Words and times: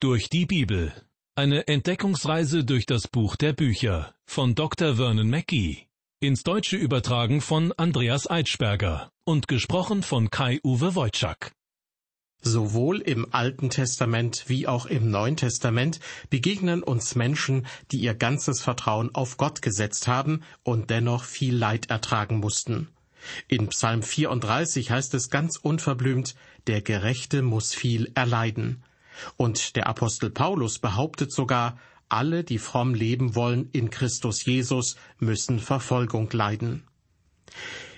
Durch 0.00 0.30
die 0.30 0.46
Bibel. 0.46 0.92
Eine 1.34 1.66
Entdeckungsreise 1.66 2.64
durch 2.64 2.86
das 2.86 3.08
Buch 3.08 3.34
der 3.34 3.52
Bücher 3.52 4.14
von 4.26 4.54
Dr. 4.54 4.94
Vernon 4.94 5.28
Mackey. 5.28 5.88
Ins 6.20 6.44
Deutsche 6.44 6.76
übertragen 6.76 7.40
von 7.40 7.72
Andreas 7.72 8.30
Eitschberger 8.30 9.10
und 9.24 9.48
gesprochen 9.48 10.04
von 10.04 10.30
Kai-Uwe 10.30 10.94
Wojczak. 10.94 11.50
Sowohl 12.40 13.00
im 13.00 13.34
Alten 13.34 13.70
Testament 13.70 14.44
wie 14.46 14.68
auch 14.68 14.86
im 14.86 15.10
Neuen 15.10 15.36
Testament 15.36 15.98
begegnen 16.30 16.84
uns 16.84 17.16
Menschen, 17.16 17.66
die 17.90 17.98
ihr 17.98 18.14
ganzes 18.14 18.60
Vertrauen 18.60 19.12
auf 19.16 19.36
Gott 19.36 19.62
gesetzt 19.62 20.06
haben 20.06 20.44
und 20.62 20.90
dennoch 20.90 21.24
viel 21.24 21.56
Leid 21.56 21.90
ertragen 21.90 22.38
mussten. 22.38 22.86
In 23.48 23.66
Psalm 23.70 24.04
34 24.04 24.92
heißt 24.92 25.12
es 25.14 25.28
ganz 25.28 25.56
unverblümt, 25.56 26.36
der 26.68 26.82
Gerechte 26.82 27.42
muss 27.42 27.74
viel 27.74 28.12
erleiden. 28.14 28.84
Und 29.36 29.76
der 29.76 29.86
Apostel 29.86 30.30
Paulus 30.30 30.78
behauptet 30.78 31.32
sogar, 31.32 31.78
alle, 32.08 32.44
die 32.44 32.58
fromm 32.58 32.94
leben 32.94 33.34
wollen 33.34 33.68
in 33.72 33.90
Christus 33.90 34.44
Jesus, 34.44 34.96
müssen 35.18 35.58
Verfolgung 35.58 36.30
leiden. 36.32 36.84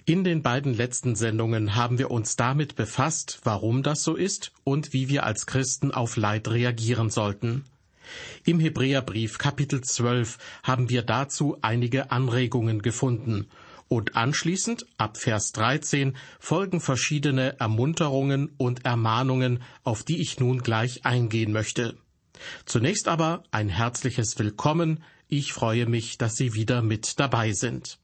In 0.05 0.25
den 0.25 0.43
beiden 0.43 0.75
letzten 0.75 1.15
Sendungen 1.15 1.77
haben 1.77 1.99
wir 1.99 2.11
uns 2.11 2.35
damit 2.35 2.75
befasst, 2.75 3.41
warum 3.45 3.83
das 3.83 4.03
so 4.03 4.17
ist 4.17 4.53
und 4.65 4.93
wie 4.93 5.09
wir 5.09 5.25
als 5.25 5.47
Christen 5.47 5.93
auf 5.93 6.17
Leid 6.17 6.49
reagieren 6.49 7.11
sollten. 7.11 7.65
Im 8.45 8.59
Hebräerbrief 8.59 9.39
Kapitel 9.39 9.83
12 9.83 10.39
haben 10.65 10.91
wir 10.91 11.03
dazu 11.03 11.59
einige 11.63 12.11
Anregungen 12.11 12.83
gefunden 12.83 13.47
und 13.91 14.15
anschließend, 14.15 14.87
ab 14.99 15.17
Vers 15.17 15.51
13, 15.51 16.17
folgen 16.39 16.81
verschiedene 16.81 17.59
Ermunterungen 17.59 18.55
und 18.57 18.85
Ermahnungen, 18.85 19.63
auf 19.83 20.05
die 20.05 20.21
ich 20.21 20.39
nun 20.39 20.63
gleich 20.63 21.05
eingehen 21.05 21.51
möchte. 21.53 21.99
Zunächst 22.67 23.09
aber 23.09 23.43
ein 23.51 23.69
herzliches 23.69 24.39
Willkommen. 24.39 25.03
Ich 25.27 25.53
freue 25.53 25.87
mich, 25.87 26.19
dass 26.19 26.37
Sie 26.37 26.55
wieder 26.55 26.83
mit 26.83 27.19
dabei 27.19 27.53
sind. 27.53 27.99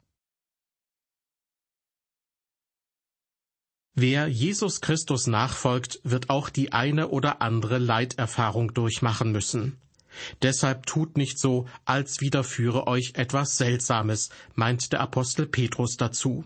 Wer 3.95 4.27
Jesus 4.27 4.81
Christus 4.81 5.29
nachfolgt, 5.29 6.01
wird 6.03 6.31
auch 6.31 6.51
die 6.51 6.73
eine 6.73 7.09
oder 7.09 7.41
andere 7.41 7.79
Leiterfahrung 7.79 8.75
durchmachen 8.75 9.31
müssen. 9.31 9.81
Deshalb 10.43 10.87
tut 10.87 11.17
nicht 11.17 11.39
so, 11.39 11.67
als 11.85 12.21
widerführe 12.21 12.87
euch 12.87 13.13
etwas 13.15 13.57
Seltsames, 13.57 14.31
meint 14.55 14.93
der 14.93 15.01
Apostel 15.01 15.47
Petrus 15.47 15.97
dazu. 15.97 16.45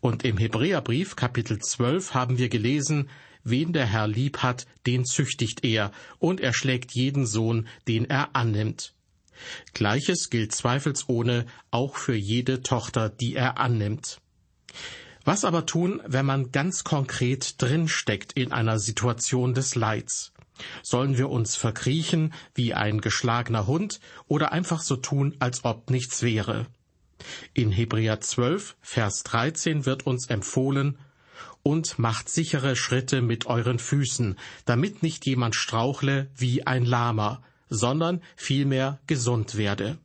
Und 0.00 0.24
im 0.24 0.38
Hebräerbrief 0.38 1.16
Kapitel 1.16 1.58
12 1.58 2.14
haben 2.14 2.38
wir 2.38 2.48
gelesen, 2.48 3.08
wen 3.42 3.72
der 3.72 3.86
Herr 3.86 4.08
lieb 4.08 4.38
hat, 4.38 4.66
den 4.86 5.04
züchtigt 5.04 5.64
er, 5.64 5.92
und 6.18 6.40
er 6.40 6.52
schlägt 6.52 6.92
jeden 6.94 7.26
Sohn, 7.26 7.68
den 7.88 8.04
er 8.04 8.34
annimmt. 8.34 8.94
Gleiches 9.74 10.30
gilt 10.30 10.54
zweifelsohne 10.54 11.46
auch 11.70 11.96
für 11.96 12.14
jede 12.14 12.62
Tochter, 12.62 13.08
die 13.08 13.34
er 13.34 13.58
annimmt. 13.58 14.20
Was 15.24 15.44
aber 15.44 15.66
tun, 15.66 16.00
wenn 16.06 16.24
man 16.24 16.52
ganz 16.52 16.84
konkret 16.84 17.60
drinsteckt 17.60 18.32
in 18.34 18.52
einer 18.52 18.78
Situation 18.78 19.54
des 19.54 19.74
Leids? 19.74 20.32
Sollen 20.82 21.18
wir 21.18 21.28
uns 21.28 21.56
verkriechen 21.56 22.32
wie 22.54 22.74
ein 22.74 23.00
geschlagener 23.00 23.66
Hund 23.66 24.00
oder 24.28 24.52
einfach 24.52 24.80
so 24.82 24.96
tun, 24.96 25.36
als 25.38 25.64
ob 25.64 25.90
nichts 25.90 26.22
wäre? 26.22 26.66
In 27.54 27.72
Hebräer 27.72 28.20
12, 28.20 28.76
Vers 28.80 29.22
13 29.24 29.86
wird 29.86 30.06
uns 30.06 30.26
empfohlen, 30.26 30.98
und 31.66 31.98
macht 31.98 32.28
sichere 32.28 32.76
Schritte 32.76 33.22
mit 33.22 33.46
euren 33.46 33.80
Füßen, 33.80 34.38
damit 34.66 35.02
nicht 35.02 35.26
jemand 35.26 35.56
strauchle 35.56 36.30
wie 36.36 36.64
ein 36.64 36.84
Lama, 36.84 37.42
sondern 37.68 38.22
vielmehr 38.36 39.00
gesund 39.08 39.56
werde. 39.56 39.98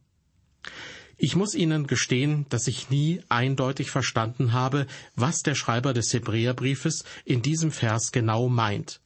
Ich 1.17 1.35
muss 1.35 1.53
Ihnen 1.53 1.85
gestehen, 1.85 2.47
dass 2.49 2.65
ich 2.65 2.89
nie 2.89 3.21
eindeutig 3.29 3.91
verstanden 3.91 4.53
habe, 4.53 4.87
was 5.15 5.43
der 5.43 5.53
Schreiber 5.53 5.93
des 5.93 6.11
Hebräerbriefes 6.13 7.03
in 7.25 7.43
diesem 7.43 7.71
Vers 7.71 8.11
genau 8.11 8.49
meint. 8.49 9.00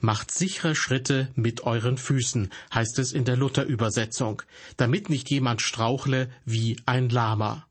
Macht 0.00 0.30
sichere 0.30 0.74
Schritte 0.74 1.28
mit 1.34 1.62
euren 1.62 1.98
Füßen, 1.98 2.50
heißt 2.72 2.98
es 2.98 3.12
in 3.12 3.24
der 3.24 3.36
Luther-Übersetzung, 3.36 4.42
damit 4.76 5.10
nicht 5.10 5.30
jemand 5.30 5.62
strauchle 5.62 6.30
wie 6.44 6.76
ein 6.86 7.08
Lama. 7.08 7.66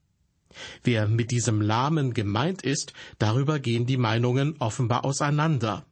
Wer 0.83 1.07
mit 1.07 1.31
diesem 1.31 1.61
Lahmen 1.61 2.13
gemeint 2.13 2.61
ist, 2.61 2.93
darüber 3.19 3.59
gehen 3.59 3.85
die 3.85 3.97
Meinungen 3.97 4.55
offenbar 4.59 5.05
auseinander. 5.05 5.85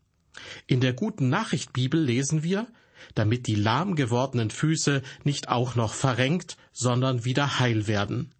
In 0.68 0.81
der 0.81 0.94
guten 0.94 1.29
Nachricht 1.29 1.73
Bibel 1.73 2.02
lesen 2.02 2.44
wir, 2.44 2.68
damit 3.16 3.47
die 3.47 3.56
lahm 3.56 3.96
gewordenen 3.96 4.50
Füße 4.50 5.02
nicht 5.23 5.50
auch 5.50 5.75
noch 5.75 5.94
verrenkt, 5.94 6.57
sondern 6.72 7.25
wieder 7.25 7.59
heil 7.59 7.88
werden. 7.88 8.34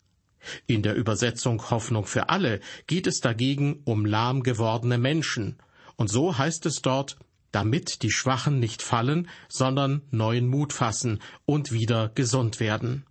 In 0.68 0.84
der 0.84 0.96
Übersetzung 0.96 1.70
Hoffnung 1.70 2.06
für 2.06 2.30
alle 2.30 2.60
geht 2.88 3.08
es 3.08 3.20
dagegen 3.20 3.82
um 3.86 4.06
lahm 4.06 4.44
gewordene 4.44 4.98
Menschen, 4.98 5.58
und 5.96 6.10
so 6.10 6.38
heißt 6.38 6.66
es 6.66 6.82
dort, 6.82 7.18
damit 7.54 8.04
die 8.04 8.12
Schwachen 8.12 8.60
nicht 8.60 8.82
fallen, 8.82 9.30
sondern 9.48 10.02
neuen 10.12 10.48
Mut 10.48 10.74
fassen 10.74 11.20
und 11.46 11.72
wieder 11.72 12.10
gesund 12.10 12.60
werden. 12.60 13.06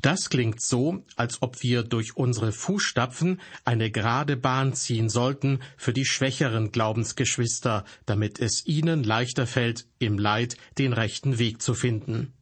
Das 0.00 0.30
klingt 0.30 0.62
so, 0.62 1.04
als 1.16 1.42
ob 1.42 1.62
wir 1.62 1.82
durch 1.82 2.16
unsere 2.16 2.52
Fußstapfen 2.52 3.40
eine 3.64 3.90
gerade 3.90 4.36
Bahn 4.36 4.72
ziehen 4.72 5.08
sollten 5.08 5.58
für 5.76 5.92
die 5.92 6.04
schwächeren 6.04 6.70
Glaubensgeschwister, 6.70 7.84
damit 8.06 8.38
es 8.38 8.64
ihnen 8.64 9.02
leichter 9.02 9.46
fällt, 9.46 9.86
im 9.98 10.16
Leid 10.16 10.56
den 10.78 10.92
rechten 10.92 11.38
Weg 11.38 11.60
zu 11.60 11.74
finden. 11.74 12.32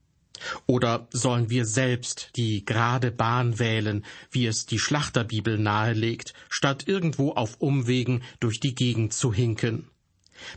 Oder 0.67 1.09
sollen 1.13 1.49
wir 1.49 1.65
selbst 1.65 2.33
die 2.37 2.67
gerade 2.67 3.11
Bahn 3.11 3.59
wählen, 3.59 4.05
wie 4.31 4.47
es 4.47 4.67
die 4.67 4.79
Schlachterbibel 4.79 5.59
nahelegt, 5.59 6.35
statt 6.51 6.85
irgendwo 6.87 7.33
auf 7.33 7.57
Umwegen 7.59 8.23
durch 8.39 8.61
die 8.61 8.75
Gegend 8.75 9.15
zu 9.15 9.33
hinken? 9.33 9.89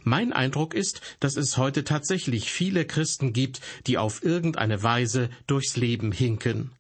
Mein 0.04 0.34
Eindruck 0.34 0.74
ist, 0.74 1.02
dass 1.20 1.36
es 1.36 1.58
heute 1.58 1.84
tatsächlich 1.84 2.52
viele 2.52 2.86
Christen 2.86 3.34
gibt, 3.34 3.62
die 3.88 3.98
auf 3.98 4.24
irgendeine 4.24 4.84
Weise 4.84 5.30
durchs 5.48 5.78
Leben 5.78 6.12
hinken. 6.12 6.72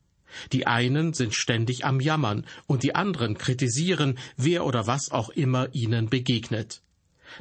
Die 0.51 0.67
einen 0.67 1.13
sind 1.13 1.33
ständig 1.33 1.85
am 1.85 1.99
Jammern 1.99 2.45
und 2.67 2.83
die 2.83 2.95
anderen 2.95 3.37
kritisieren, 3.37 4.17
wer 4.37 4.65
oder 4.65 4.87
was 4.87 5.11
auch 5.11 5.29
immer 5.29 5.73
ihnen 5.73 6.09
begegnet. 6.09 6.81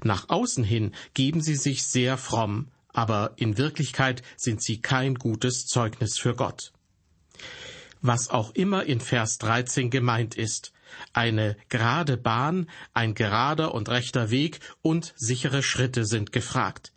Nach 0.02 0.28
außen 0.28 0.64
hin 0.64 0.92
geben 1.14 1.40
sie 1.42 1.56
sich 1.56 1.84
sehr 1.84 2.16
fromm, 2.16 2.68
aber 2.88 3.32
in 3.36 3.58
Wirklichkeit 3.58 4.22
sind 4.36 4.62
sie 4.62 4.80
kein 4.80 5.14
gutes 5.14 5.66
Zeugnis 5.66 6.18
für 6.18 6.34
Gott. 6.34 6.72
Was 8.00 8.30
auch 8.30 8.54
immer 8.54 8.84
in 8.84 9.00
Vers 9.00 9.38
13 9.38 9.90
gemeint 9.90 10.36
ist, 10.36 10.72
eine 11.12 11.56
gerade 11.68 12.16
Bahn, 12.16 12.68
ein 12.94 13.14
gerader 13.14 13.74
und 13.74 13.88
rechter 13.88 14.30
Weg 14.30 14.60
und 14.82 15.14
sichere 15.16 15.62
Schritte 15.62 16.04
sind 16.04 16.32
gefragt. 16.32 16.92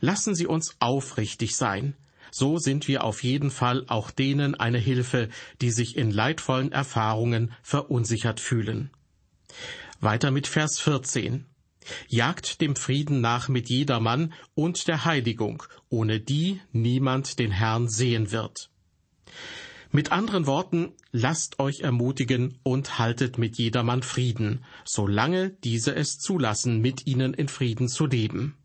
Lassen 0.00 0.34
Sie 0.34 0.46
uns 0.46 0.76
aufrichtig 0.78 1.56
sein. 1.56 1.94
So 2.30 2.58
sind 2.58 2.88
wir 2.88 3.04
auf 3.04 3.22
jeden 3.22 3.50
Fall 3.50 3.84
auch 3.86 4.10
denen 4.10 4.54
eine 4.54 4.78
Hilfe, 4.78 5.28
die 5.60 5.70
sich 5.70 5.96
in 5.96 6.10
leidvollen 6.10 6.72
Erfahrungen 6.72 7.52
verunsichert 7.62 8.40
fühlen. 8.40 8.90
Weiter 10.00 10.30
mit 10.30 10.46
Vers 10.46 10.78
14. 10.80 11.46
Jagt 12.08 12.60
dem 12.60 12.76
Frieden 12.76 13.20
nach 13.20 13.48
mit 13.48 13.68
jedermann 13.68 14.34
und 14.54 14.88
der 14.88 15.04
Heiligung, 15.04 15.62
ohne 15.88 16.20
die 16.20 16.60
niemand 16.72 17.38
den 17.38 17.52
Herrn 17.52 17.88
sehen 17.88 18.32
wird. 18.32 18.70
Mit 19.96 20.12
anderen 20.12 20.46
Worten, 20.46 20.92
lasst 21.10 21.58
euch 21.58 21.80
ermutigen 21.80 22.58
und 22.62 22.98
haltet 22.98 23.38
mit 23.38 23.56
jedermann 23.56 24.02
Frieden, 24.02 24.62
solange 24.84 25.48
diese 25.64 25.96
es 25.96 26.18
zulassen, 26.18 26.82
mit 26.82 27.06
ihnen 27.06 27.32
in 27.32 27.48
Frieden 27.48 27.88
zu 27.88 28.04
leben. 28.04 28.58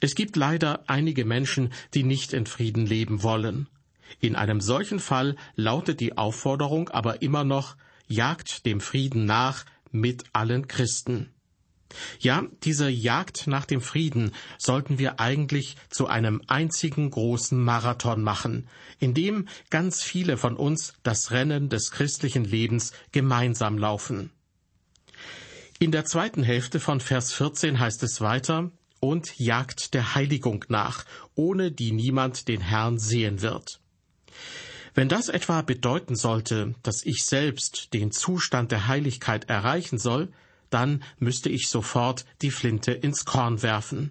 Es 0.00 0.14
gibt 0.14 0.36
leider 0.36 0.88
einige 0.88 1.24
Menschen, 1.24 1.72
die 1.92 2.04
nicht 2.04 2.32
in 2.32 2.46
Frieden 2.46 2.86
leben 2.86 3.24
wollen. 3.24 3.66
In 4.20 4.36
einem 4.36 4.60
solchen 4.60 5.00
Fall 5.00 5.34
lautet 5.56 5.98
die 5.98 6.16
Aufforderung 6.16 6.88
aber 6.88 7.20
immer 7.20 7.42
noch, 7.42 7.76
jagt 8.06 8.64
dem 8.64 8.80
Frieden 8.80 9.24
nach 9.24 9.64
mit 9.90 10.22
allen 10.34 10.68
Christen. 10.68 11.30
Ja, 12.18 12.44
diese 12.62 12.88
Jagd 12.88 13.46
nach 13.46 13.64
dem 13.64 13.80
Frieden 13.80 14.32
sollten 14.58 14.98
wir 14.98 15.20
eigentlich 15.20 15.76
zu 15.90 16.06
einem 16.06 16.42
einzigen 16.46 17.10
großen 17.10 17.62
Marathon 17.62 18.22
machen, 18.22 18.68
in 18.98 19.14
dem 19.14 19.48
ganz 19.70 20.02
viele 20.02 20.36
von 20.36 20.56
uns 20.56 20.94
das 21.02 21.30
Rennen 21.30 21.68
des 21.68 21.90
christlichen 21.90 22.44
Lebens 22.44 22.92
gemeinsam 23.12 23.78
laufen. 23.78 24.30
In 25.78 25.92
der 25.92 26.04
zweiten 26.04 26.42
Hälfte 26.42 26.80
von 26.80 27.00
Vers 27.00 27.32
14 27.32 27.78
heißt 27.80 28.02
es 28.04 28.20
weiter, 28.20 28.70
und 29.00 29.38
jagt 29.38 29.92
der 29.92 30.14
Heiligung 30.14 30.64
nach, 30.68 31.04
ohne 31.34 31.70
die 31.70 31.92
niemand 31.92 32.48
den 32.48 32.62
Herrn 32.62 32.98
sehen 32.98 33.42
wird. 33.42 33.80
Wenn 34.94 35.08
das 35.08 35.28
etwa 35.28 35.62
bedeuten 35.62 36.16
sollte, 36.16 36.74
dass 36.82 37.04
ich 37.04 37.24
selbst 37.24 37.92
den 37.92 38.12
Zustand 38.12 38.72
der 38.72 38.86
Heiligkeit 38.86 39.50
erreichen 39.50 39.98
soll, 39.98 40.32
dann 40.74 41.02
müsste 41.18 41.48
ich 41.48 41.68
sofort 41.68 42.26
die 42.42 42.50
Flinte 42.50 42.92
ins 42.92 43.24
Korn 43.24 43.62
werfen. 43.62 44.10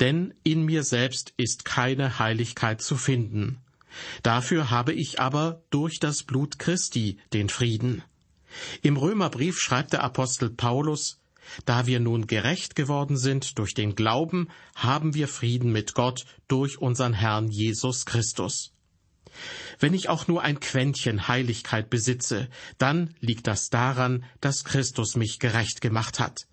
denn 0.00 0.32
in 0.42 0.64
mir 0.64 0.82
selbst 0.82 1.34
ist 1.36 1.64
keine 1.64 2.18
Heiligkeit 2.18 2.80
zu 2.80 2.96
finden. 2.96 3.58
Dafür 4.22 4.70
habe 4.70 4.92
ich 4.92 5.20
aber 5.20 5.62
durch 5.70 6.00
das 6.00 6.22
Blut 6.22 6.58
Christi 6.58 7.18
den 7.32 7.48
Frieden. 7.48 8.02
Im 8.82 8.96
Römerbrief 8.96 9.58
schreibt 9.60 9.92
der 9.92 10.02
Apostel 10.02 10.50
Paulus, 10.50 11.20
da 11.64 11.86
wir 11.86 12.00
nun 12.00 12.26
gerecht 12.26 12.76
geworden 12.76 13.16
sind 13.16 13.58
durch 13.58 13.74
den 13.74 13.94
Glauben, 13.94 14.48
haben 14.74 15.14
wir 15.14 15.28
Frieden 15.28 15.72
mit 15.72 15.94
Gott 15.94 16.24
durch 16.48 16.78
unseren 16.78 17.12
Herrn 17.12 17.48
Jesus 17.48 18.06
Christus. 18.06 18.72
Wenn 19.80 19.94
ich 19.94 20.10
auch 20.10 20.28
nur 20.28 20.42
ein 20.42 20.60
Quäntchen 20.60 21.26
Heiligkeit 21.26 21.88
besitze, 21.88 22.48
dann 22.76 23.14
liegt 23.20 23.46
das 23.46 23.70
daran, 23.70 24.24
dass 24.42 24.64
Christus 24.64 25.16
mich 25.16 25.38
gerecht 25.38 25.80
gemacht 25.80 26.20
hat. 26.20 26.46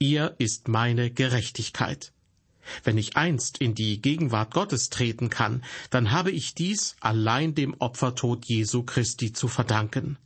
Er 0.00 0.34
ist 0.38 0.66
meine 0.66 1.10
Gerechtigkeit. 1.10 2.12
Wenn 2.84 2.98
ich 2.98 3.16
einst 3.16 3.58
in 3.58 3.74
die 3.74 4.00
Gegenwart 4.00 4.52
Gottes 4.52 4.88
treten 4.88 5.30
kann, 5.30 5.64
dann 5.90 6.10
habe 6.10 6.32
ich 6.32 6.54
dies 6.54 6.96
allein 7.00 7.54
dem 7.54 7.74
Opfertod 7.78 8.44
Jesu 8.46 8.82
Christi 8.82 9.32
zu 9.32 9.48
verdanken. 9.48 10.18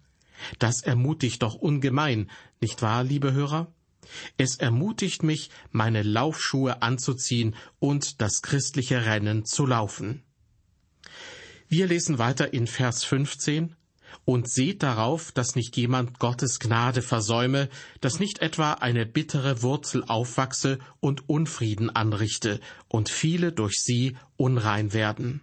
Das 0.59 0.83
ermutigt 0.83 1.43
doch 1.43 1.55
ungemein, 1.55 2.31
nicht 2.61 2.83
wahr, 2.83 3.05
liebe 3.05 3.33
Hörer? 3.33 3.73
Es 4.37 4.57
ermutigt 4.57 5.23
mich, 5.23 5.51
meine 5.73 6.03
Laufschuhe 6.03 6.83
anzuziehen 6.83 7.55
und 7.79 8.21
das 8.21 8.41
christliche 8.41 9.05
Rennen 9.05 9.45
zu 9.45 9.67
laufen. 9.67 10.23
Wir 11.69 11.87
lesen 11.87 12.19
weiter 12.19 12.53
in 12.53 12.67
Vers 12.67 13.05
15 13.05 13.75
und 14.25 14.49
seht 14.49 14.83
darauf, 14.83 15.33
dass 15.33 15.57
nicht 15.57 15.77
jemand 15.77 16.19
Gottes 16.19 16.61
Gnade 16.61 17.03
versäume, 17.03 17.69
dass 18.01 18.21
nicht 18.21 18.41
etwa 18.41 18.75
eine 18.75 19.05
bittere 19.05 19.63
Wurzel 19.63 20.05
aufwachse 20.07 20.79
und 21.01 21.29
Unfrieden 21.29 21.91
anrichte 21.91 22.61
und 22.89 23.09
viele 23.09 23.53
durch 23.53 23.81
sie 23.83 24.17
unrein 24.37 24.93
werden. 24.93 25.43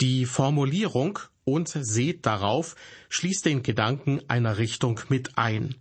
Die 0.00 0.26
Formulierung 0.26 1.18
und 1.44 1.68
seht 1.68 2.26
darauf 2.26 2.76
schließt 3.08 3.46
den 3.46 3.62
Gedanken 3.62 4.20
einer 4.28 4.58
Richtung 4.58 5.00
mit 5.08 5.38
ein. 5.38 5.76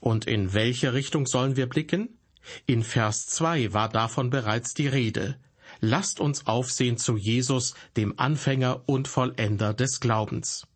Und 0.00 0.26
in 0.26 0.52
welche 0.54 0.92
Richtung 0.94 1.26
sollen 1.26 1.56
wir 1.56 1.68
blicken? 1.68 2.18
In 2.66 2.82
Vers 2.82 3.26
2 3.26 3.72
war 3.72 3.88
davon 3.88 4.30
bereits 4.30 4.74
die 4.74 4.86
Rede. 4.86 5.38
Lasst 5.80 6.20
uns 6.20 6.46
aufsehen 6.46 6.98
zu 6.98 7.16
Jesus, 7.16 7.74
dem 7.96 8.18
Anfänger 8.18 8.82
und 8.86 9.08
Vollender 9.08 9.74
des 9.74 10.00
Glaubens. 10.00 10.66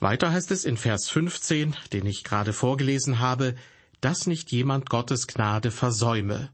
Weiter 0.00 0.32
heißt 0.32 0.50
es 0.50 0.64
in 0.64 0.76
Vers 0.76 1.08
15, 1.08 1.76
den 1.92 2.06
ich 2.06 2.24
gerade 2.24 2.52
vorgelesen 2.52 3.20
habe, 3.20 3.54
dass 4.00 4.26
nicht 4.26 4.50
jemand 4.50 4.90
Gottes 4.90 5.26
Gnade 5.26 5.70
versäume. 5.70 6.50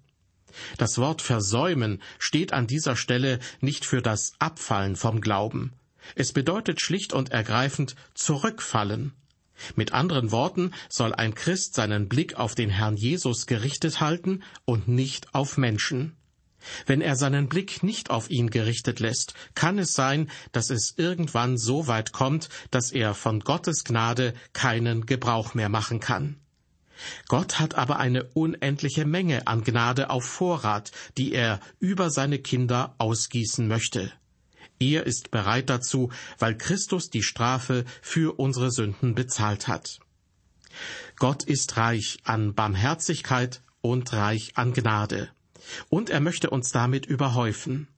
Das 0.77 0.99
Wort 0.99 1.23
versäumen 1.23 2.03
steht 2.19 2.53
an 2.53 2.67
dieser 2.67 2.97
Stelle 2.97 3.39
nicht 3.61 3.85
für 3.85 4.03
das 4.03 4.33
Abfallen 4.39 4.97
vom 4.97 5.21
Glauben. 5.21 5.73
Es 6.15 6.33
bedeutet 6.33 6.81
schlicht 6.81 7.13
und 7.13 7.31
ergreifend 7.31 7.97
zurückfallen. 8.15 9.13
Mit 9.75 9.93
anderen 9.93 10.31
Worten 10.31 10.73
soll 10.89 11.13
ein 11.15 11.35
Christ 11.35 11.75
seinen 11.75 12.09
Blick 12.09 12.37
auf 12.37 12.55
den 12.55 12.71
Herrn 12.71 12.97
Jesus 12.97 13.47
gerichtet 13.47 14.01
halten 14.01 14.43
und 14.65 14.89
nicht 14.89 15.35
auf 15.35 15.57
Menschen. 15.57 16.18
Wenn 16.87 17.01
er 17.01 17.17
seinen 17.17 17.49
Blick 17.49 17.83
nicht 17.83 18.11
auf 18.11 18.31
ihn 18.31 18.51
gerichtet 18.51 19.01
lässt, 19.01 19.35
kann 19.55 19.79
es 19.79 19.95
sein, 19.95 20.31
dass 20.53 20.71
es 20.71 20.95
irgendwann 20.97 21.57
so 21.57 21.87
weit 21.87 22.13
kommt, 22.13 22.49
dass 22.71 22.91
er 22.91 23.15
von 23.15 23.41
Gottes 23.41 23.85
Gnade 23.85 24.35
keinen 24.53 25.07
Gebrauch 25.07 25.55
mehr 25.55 25.69
machen 25.69 26.01
kann. 26.01 26.41
Gott 27.29 27.61
hat 27.61 27.77
aber 27.77 27.99
eine 27.99 28.25
unendliche 28.35 29.05
Menge 29.05 29.47
an 29.47 29.63
Gnade 29.63 30.11
auf 30.11 30.25
Vorrat, 30.25 30.91
die 31.17 31.33
er 31.33 31.61
über 31.79 32.11
seine 32.11 32.41
Kinder 32.41 32.95
ausgießen 32.99 33.69
möchte. 33.69 34.13
Er 34.81 35.07
ist 35.07 35.31
bereit 35.31 35.71
dazu, 35.71 36.11
weil 36.39 36.57
Christus 36.57 37.11
die 37.11 37.23
Strafe 37.23 37.85
für 38.03 38.39
unsere 38.39 38.71
Sünden 38.71 39.15
bezahlt 39.15 39.69
hat. 39.69 40.01
Gott 41.17 41.43
ist 41.43 41.77
reich 41.77 42.19
an 42.25 42.55
Barmherzigkeit 42.55 43.63
und 43.81 44.13
reich 44.13 44.53
an 44.57 44.73
Gnade. 44.73 45.31
Und 45.89 46.11
er 46.11 46.21
möchte 46.21 46.51
uns 46.51 46.71
damit 46.71 47.07
überhäufen. 47.07 47.89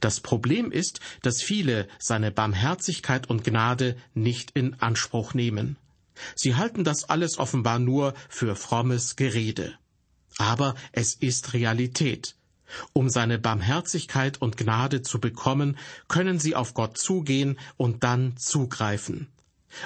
Das 0.00 0.20
Problem 0.20 0.72
ist, 0.72 1.00
dass 1.22 1.42
viele 1.42 1.88
seine 1.98 2.30
Barmherzigkeit 2.30 3.30
und 3.30 3.44
Gnade 3.44 3.96
nicht 4.14 4.50
in 4.52 4.74
Anspruch 4.80 5.34
nehmen. 5.34 5.76
Sie 6.34 6.56
halten 6.56 6.82
das 6.84 7.08
alles 7.08 7.38
offenbar 7.38 7.78
nur 7.78 8.14
für 8.28 8.56
frommes 8.56 9.16
Gerede. 9.16 9.74
Aber 10.36 10.74
es 10.92 11.14
ist 11.14 11.52
Realität. 11.52 12.34
Um 12.92 13.08
seine 13.08 13.38
Barmherzigkeit 13.38 14.40
und 14.42 14.56
Gnade 14.56 15.02
zu 15.02 15.20
bekommen, 15.20 15.78
können 16.06 16.38
sie 16.38 16.54
auf 16.54 16.74
Gott 16.74 16.98
zugehen 16.98 17.58
und 17.76 18.04
dann 18.04 18.36
zugreifen. 18.36 19.28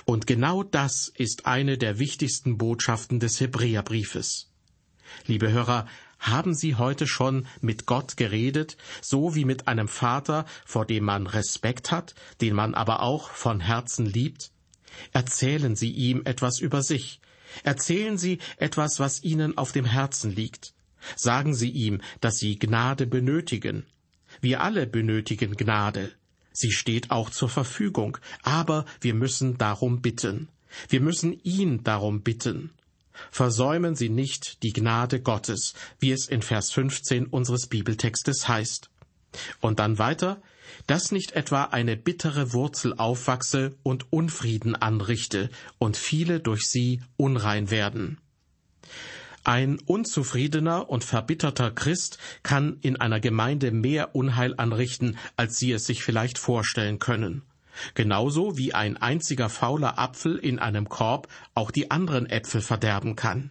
Und 0.04 0.26
genau 0.26 0.62
das 0.62 1.08
ist 1.14 1.46
eine 1.46 1.78
der 1.78 1.98
wichtigsten 1.98 2.58
Botschaften 2.58 3.20
des 3.20 3.40
Hebräerbriefes. 3.40 4.48
Liebe 5.26 5.50
Hörer, 5.52 5.86
haben 6.22 6.54
Sie 6.54 6.76
heute 6.76 7.06
schon 7.06 7.46
mit 7.60 7.84
Gott 7.84 8.16
geredet, 8.16 8.76
so 9.02 9.34
wie 9.34 9.44
mit 9.44 9.68
einem 9.68 9.88
Vater, 9.88 10.46
vor 10.64 10.86
dem 10.86 11.04
man 11.04 11.26
Respekt 11.26 11.90
hat, 11.90 12.14
den 12.40 12.54
man 12.54 12.74
aber 12.74 13.02
auch 13.02 13.30
von 13.30 13.60
Herzen 13.60 14.06
liebt? 14.06 14.52
Erzählen 15.12 15.76
Sie 15.76 15.90
ihm 15.90 16.22
etwas 16.24 16.60
über 16.60 16.82
sich. 16.82 17.20
Erzählen 17.64 18.16
Sie 18.16 18.38
etwas, 18.56 19.00
was 19.00 19.22
Ihnen 19.22 19.58
auf 19.58 19.72
dem 19.72 19.84
Herzen 19.84 20.30
liegt. 20.30 20.74
Sagen 21.16 21.54
Sie 21.54 21.70
ihm, 21.70 22.00
dass 22.20 22.38
Sie 22.38 22.58
Gnade 22.58 23.06
benötigen. 23.06 23.84
Wir 24.40 24.62
alle 24.62 24.86
benötigen 24.86 25.56
Gnade. 25.56 26.12
Sie 26.52 26.70
steht 26.70 27.10
auch 27.10 27.30
zur 27.30 27.48
Verfügung, 27.48 28.18
aber 28.42 28.84
wir 29.00 29.14
müssen 29.14 29.58
darum 29.58 30.00
bitten. 30.00 30.48
Wir 30.88 31.00
müssen 31.00 31.38
ihn 31.42 31.82
darum 31.82 32.22
bitten. 32.22 32.70
Versäumen 33.30 33.94
Sie 33.94 34.08
nicht 34.08 34.62
die 34.62 34.72
Gnade 34.72 35.20
Gottes, 35.20 35.74
wie 35.98 36.12
es 36.12 36.26
in 36.26 36.42
Vers 36.42 36.70
15 36.72 37.26
unseres 37.26 37.66
Bibeltextes 37.66 38.48
heißt. 38.48 38.90
Und 39.60 39.78
dann 39.78 39.98
weiter, 39.98 40.42
dass 40.86 41.12
nicht 41.12 41.32
etwa 41.32 41.64
eine 41.64 41.96
bittere 41.96 42.52
Wurzel 42.52 42.94
aufwachse 42.96 43.74
und 43.82 44.12
Unfrieden 44.12 44.74
anrichte 44.74 45.50
und 45.78 45.96
viele 45.96 46.40
durch 46.40 46.66
sie 46.66 47.02
unrein 47.16 47.70
werden. 47.70 48.18
Ein 49.44 49.78
unzufriedener 49.80 50.88
und 50.88 51.02
verbitterter 51.02 51.72
Christ 51.72 52.18
kann 52.44 52.78
in 52.80 52.96
einer 52.96 53.18
Gemeinde 53.18 53.72
mehr 53.72 54.14
Unheil 54.14 54.54
anrichten, 54.56 55.18
als 55.36 55.58
Sie 55.58 55.72
es 55.72 55.84
sich 55.84 56.04
vielleicht 56.04 56.38
vorstellen 56.38 57.00
können. 57.00 57.42
Genauso 57.94 58.56
wie 58.56 58.74
ein 58.74 58.96
einziger 58.96 59.48
fauler 59.48 59.98
Apfel 59.98 60.36
in 60.36 60.58
einem 60.58 60.88
Korb 60.88 61.28
auch 61.54 61.70
die 61.70 61.90
anderen 61.90 62.26
Äpfel 62.26 62.60
verderben 62.60 63.16
kann. 63.16 63.50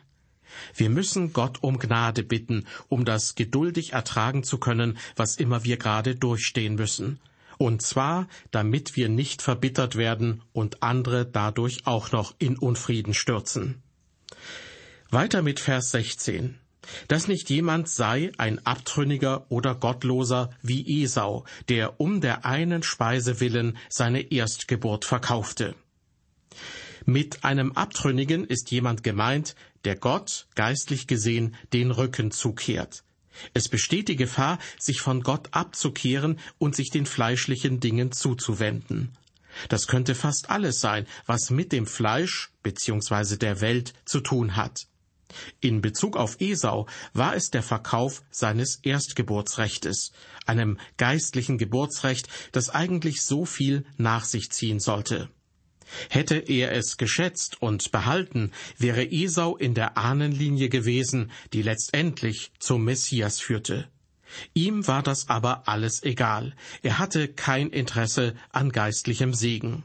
Wir 0.75 0.89
müssen 0.89 1.33
Gott 1.33 1.63
um 1.63 1.79
Gnade 1.79 2.23
bitten, 2.23 2.65
um 2.89 3.05
das 3.05 3.35
geduldig 3.35 3.93
ertragen 3.93 4.43
zu 4.43 4.57
können, 4.57 4.97
was 5.15 5.37
immer 5.37 5.63
wir 5.63 5.77
gerade 5.77 6.15
durchstehen 6.15 6.75
müssen. 6.75 7.19
Und 7.57 7.81
zwar, 7.81 8.27
damit 8.49 8.95
wir 8.95 9.07
nicht 9.07 9.41
verbittert 9.41 9.95
werden 9.95 10.41
und 10.51 10.81
andere 10.83 11.25
dadurch 11.25 11.85
auch 11.85 12.11
noch 12.11 12.33
in 12.39 12.57
Unfrieden 12.57 13.13
stürzen. 13.13 13.81
Weiter 15.09 15.41
mit 15.41 15.59
Vers 15.59 15.91
16 15.91 16.60
dass 17.07 17.27
nicht 17.27 17.49
jemand 17.49 17.87
sei 17.87 18.31
ein 18.37 18.65
Abtrünniger 18.65 19.45
oder 19.49 19.75
Gottloser 19.75 20.49
wie 20.61 21.03
Esau, 21.03 21.45
der 21.69 21.99
um 21.99 22.21
der 22.21 22.45
einen 22.45 22.83
Speise 22.83 23.39
willen 23.39 23.77
seine 23.89 24.31
Erstgeburt 24.31 25.05
verkaufte. 25.05 25.75
Mit 27.05 27.43
einem 27.43 27.71
Abtrünnigen 27.73 28.45
ist 28.45 28.71
jemand 28.71 29.03
gemeint, 29.03 29.55
der 29.85 29.95
Gott, 29.95 30.47
geistlich 30.55 31.07
gesehen, 31.07 31.55
den 31.73 31.91
Rücken 31.91 32.31
zukehrt. 32.31 33.03
Es 33.53 33.69
besteht 33.69 34.07
die 34.07 34.15
Gefahr, 34.15 34.59
sich 34.77 35.01
von 35.01 35.23
Gott 35.23 35.49
abzukehren 35.51 36.39
und 36.59 36.75
sich 36.75 36.89
den 36.89 37.05
fleischlichen 37.05 37.79
Dingen 37.79 38.11
zuzuwenden. 38.11 39.13
Das 39.69 39.87
könnte 39.87 40.15
fast 40.15 40.49
alles 40.49 40.79
sein, 40.79 41.07
was 41.25 41.49
mit 41.49 41.71
dem 41.71 41.87
Fleisch 41.87 42.51
bzw. 42.63 43.37
der 43.37 43.61
Welt 43.61 43.93
zu 44.05 44.19
tun 44.19 44.55
hat. 44.55 44.87
In 45.59 45.81
Bezug 45.81 46.17
auf 46.17 46.39
Esau 46.39 46.87
war 47.13 47.35
es 47.35 47.49
der 47.49 47.63
Verkauf 47.63 48.23
seines 48.31 48.79
Erstgeburtsrechtes, 48.83 50.11
einem 50.45 50.77
geistlichen 50.97 51.57
Geburtsrecht, 51.57 52.27
das 52.51 52.69
eigentlich 52.69 53.21
so 53.21 53.45
viel 53.45 53.85
nach 53.97 54.25
sich 54.25 54.51
ziehen 54.51 54.79
sollte. 54.79 55.29
Hätte 56.09 56.37
er 56.37 56.71
es 56.73 56.97
geschätzt 56.97 57.61
und 57.61 57.91
behalten, 57.91 58.51
wäre 58.77 59.11
Esau 59.11 59.57
in 59.57 59.73
der 59.73 59.97
Ahnenlinie 59.97 60.69
gewesen, 60.69 61.31
die 61.53 61.61
letztendlich 61.61 62.51
zum 62.59 62.85
Messias 62.85 63.39
führte. 63.39 63.89
Ihm 64.53 64.87
war 64.87 65.03
das 65.03 65.27
aber 65.27 65.67
alles 65.67 66.03
egal, 66.03 66.55
er 66.81 66.99
hatte 66.99 67.27
kein 67.27 67.69
Interesse 67.69 68.35
an 68.51 68.71
geistlichem 68.71 69.33
Segen. 69.33 69.83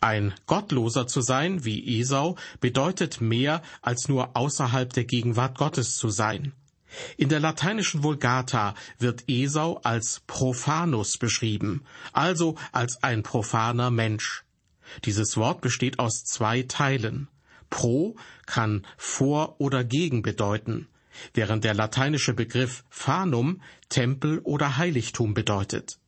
Ein 0.00 0.34
Gottloser 0.46 1.06
zu 1.06 1.20
sein 1.20 1.64
wie 1.64 2.00
Esau 2.00 2.36
bedeutet 2.60 3.20
mehr 3.20 3.62
als 3.82 4.08
nur 4.08 4.36
außerhalb 4.36 4.92
der 4.92 5.04
Gegenwart 5.04 5.58
Gottes 5.58 5.96
zu 5.96 6.08
sein. 6.10 6.52
In 7.16 7.28
der 7.28 7.40
lateinischen 7.40 8.02
Vulgata 8.02 8.74
wird 8.98 9.24
Esau 9.26 9.80
als 9.82 10.22
Profanus 10.26 11.18
beschrieben, 11.18 11.84
also 12.12 12.56
als 12.72 13.02
ein 13.02 13.22
profaner 13.22 13.90
Mensch. 13.90 14.44
Dieses 15.04 15.36
Wort 15.36 15.60
besteht 15.60 15.98
aus 15.98 16.24
zwei 16.24 16.62
Teilen. 16.62 17.28
Pro 17.70 18.16
kann 18.46 18.86
vor 18.96 19.60
oder 19.60 19.82
gegen 19.82 20.22
bedeuten, 20.22 20.86
während 21.32 21.64
der 21.64 21.74
lateinische 21.74 22.34
Begriff 22.34 22.84
fanum 22.90 23.60
Tempel 23.88 24.38
oder 24.40 24.76
Heiligtum 24.76 25.34
bedeutet. 25.34 25.98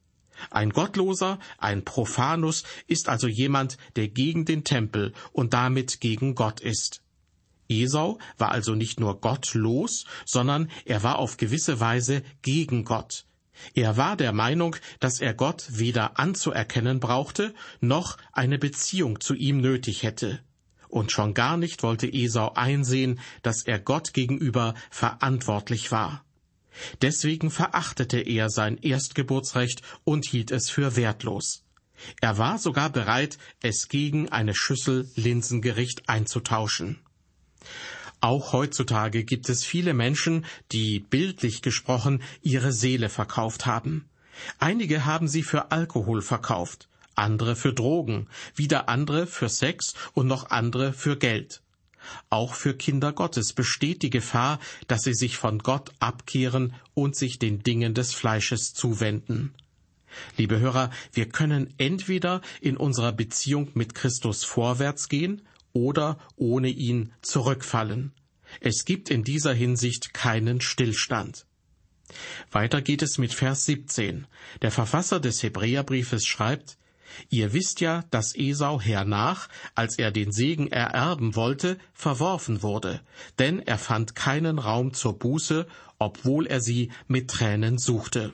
Ein 0.51 0.71
Gottloser, 0.71 1.39
ein 1.59 1.85
Profanus 1.85 2.65
ist 2.87 3.09
also 3.09 3.27
jemand, 3.27 3.79
der 3.97 4.09
gegen 4.09 4.45
den 4.45 4.65
Tempel 4.65 5.13
und 5.33 5.55
damit 5.55 6.01
gegen 6.01 6.35
Gott 6.35 6.61
ist. 6.61 7.03
Esau 7.69 8.19
war 8.39 8.53
also 8.53 8.75
nicht 8.75 9.01
nur 9.01 9.21
gottlos, 9.21 10.07
sondern 10.25 10.71
er 10.85 11.03
war 11.03 11.19
auf 11.19 11.37
gewisse 11.37 11.81
Weise 11.81 12.23
gegen 12.43 12.85
Gott. 12.85 13.27
Er 13.75 13.97
war 13.97 14.17
der 14.17 14.33
Meinung, 14.33 14.77
dass 15.01 15.21
er 15.21 15.35
Gott 15.35 15.65
weder 15.71 16.19
anzuerkennen 16.19 17.01
brauchte, 17.01 17.55
noch 17.81 18.19
eine 18.33 18.59
Beziehung 18.59 19.21
zu 19.21 19.35
ihm 19.35 19.61
nötig 19.61 20.03
hätte. 20.03 20.41
Und 20.89 21.11
schon 21.11 21.35
gar 21.35 21.57
nicht 21.57 21.83
wollte 21.83 22.07
Esau 22.07 22.53
einsehen, 22.55 23.19
dass 23.43 23.63
er 23.63 23.79
Gott 23.79 24.13
gegenüber 24.13 24.75
verantwortlich 24.91 25.91
war. 25.91 26.26
Deswegen 27.03 27.51
verachtete 27.51 28.19
er 28.19 28.51
sein 28.51 28.79
Erstgeburtsrecht 28.79 29.83
und 30.05 30.27
hielt 30.27 30.51
es 30.51 30.71
für 30.71 30.97
wertlos. 30.97 31.65
Er 32.21 32.39
war 32.39 32.59
sogar 32.59 32.91
bereit, 32.91 33.39
es 33.63 33.89
gegen 33.89 34.29
eine 34.29 34.55
Schüssel 34.55 35.09
Linsengericht 35.15 36.09
einzutauschen. 36.09 36.99
Auch 38.21 38.53
heutzutage 38.53 39.25
gibt 39.25 39.49
es 39.49 39.65
viele 39.65 39.95
Menschen, 39.95 40.47
die 40.73 41.01
bildlich 41.01 41.63
gesprochen 41.63 42.23
ihre 42.43 42.73
Seele 42.73 43.09
verkauft 43.09 43.67
haben. 43.67 44.09
Einige 44.59 45.05
haben 45.05 45.29
sie 45.29 45.43
für 45.43 45.71
Alkohol 45.71 46.23
verkauft, 46.23 46.89
andere 47.15 47.57
für 47.57 47.73
Drogen, 47.73 48.29
wieder 48.55 48.89
andere 48.89 49.27
für 49.27 49.49
Sex 49.49 49.95
und 50.13 50.27
noch 50.27 50.51
andere 50.51 50.93
für 50.93 51.17
Geld. 51.17 51.63
Auch 52.31 52.55
für 52.55 52.75
Kinder 52.75 53.13
Gottes 53.13 53.53
besteht 53.53 54.03
die 54.03 54.11
Gefahr, 54.11 54.59
dass 54.89 55.03
sie 55.03 55.15
sich 55.15 55.37
von 55.37 55.59
Gott 55.59 55.93
abkehren 55.99 56.75
und 56.95 57.17
sich 57.17 57.39
den 57.39 57.63
Dingen 57.63 57.95
des 57.95 58.15
Fleisches 58.15 58.73
zuwenden. 58.75 59.55
Liebe 60.37 60.61
Hörer, 60.61 60.91
wir 61.13 61.29
können 61.29 61.75
entweder 61.79 62.41
in 62.61 62.77
unserer 62.77 63.13
Beziehung 63.13 63.71
mit 63.75 63.95
Christus 63.95 64.45
vorwärts 64.45 65.09
gehen 65.09 65.43
oder 65.73 66.19
ohne 66.37 66.69
ihn 66.69 67.13
zurückfallen. 67.23 68.13
Es 68.61 68.85
gibt 68.85 69.11
in 69.11 69.25
dieser 69.25 69.53
Hinsicht 69.53 70.15
keinen 70.15 70.61
Stillstand. 70.61 71.47
Weiter 72.51 72.81
geht 72.81 73.03
es 73.03 73.19
mit 73.19 73.35
Vers 73.35 73.65
17. 73.65 74.27
Der 74.63 74.71
Verfasser 74.71 75.21
des 75.21 75.43
Hebräerbriefes 75.43 76.25
schreibt, 76.25 76.79
Ihr 77.29 77.53
wisst 77.53 77.81
ja, 77.81 78.05
dass 78.11 78.35
Esau 78.35 78.81
hernach, 78.81 79.49
als 79.75 79.99
er 79.99 80.11
den 80.11 80.33
Segen 80.33 80.69
ererben 80.69 81.35
wollte, 81.37 81.79
verworfen 81.93 82.63
wurde, 82.63 83.01
denn 83.39 83.61
er 83.61 83.79
fand 83.79 84.15
keinen 84.15 84.59
Raum 84.59 84.95
zur 84.95 85.19
Buße, 85.19 85.67
obwohl 85.99 86.47
er 86.47 86.61
sie 86.61 86.91
mit 87.09 87.29
Tränen 87.29 87.79
suchte. 87.79 88.33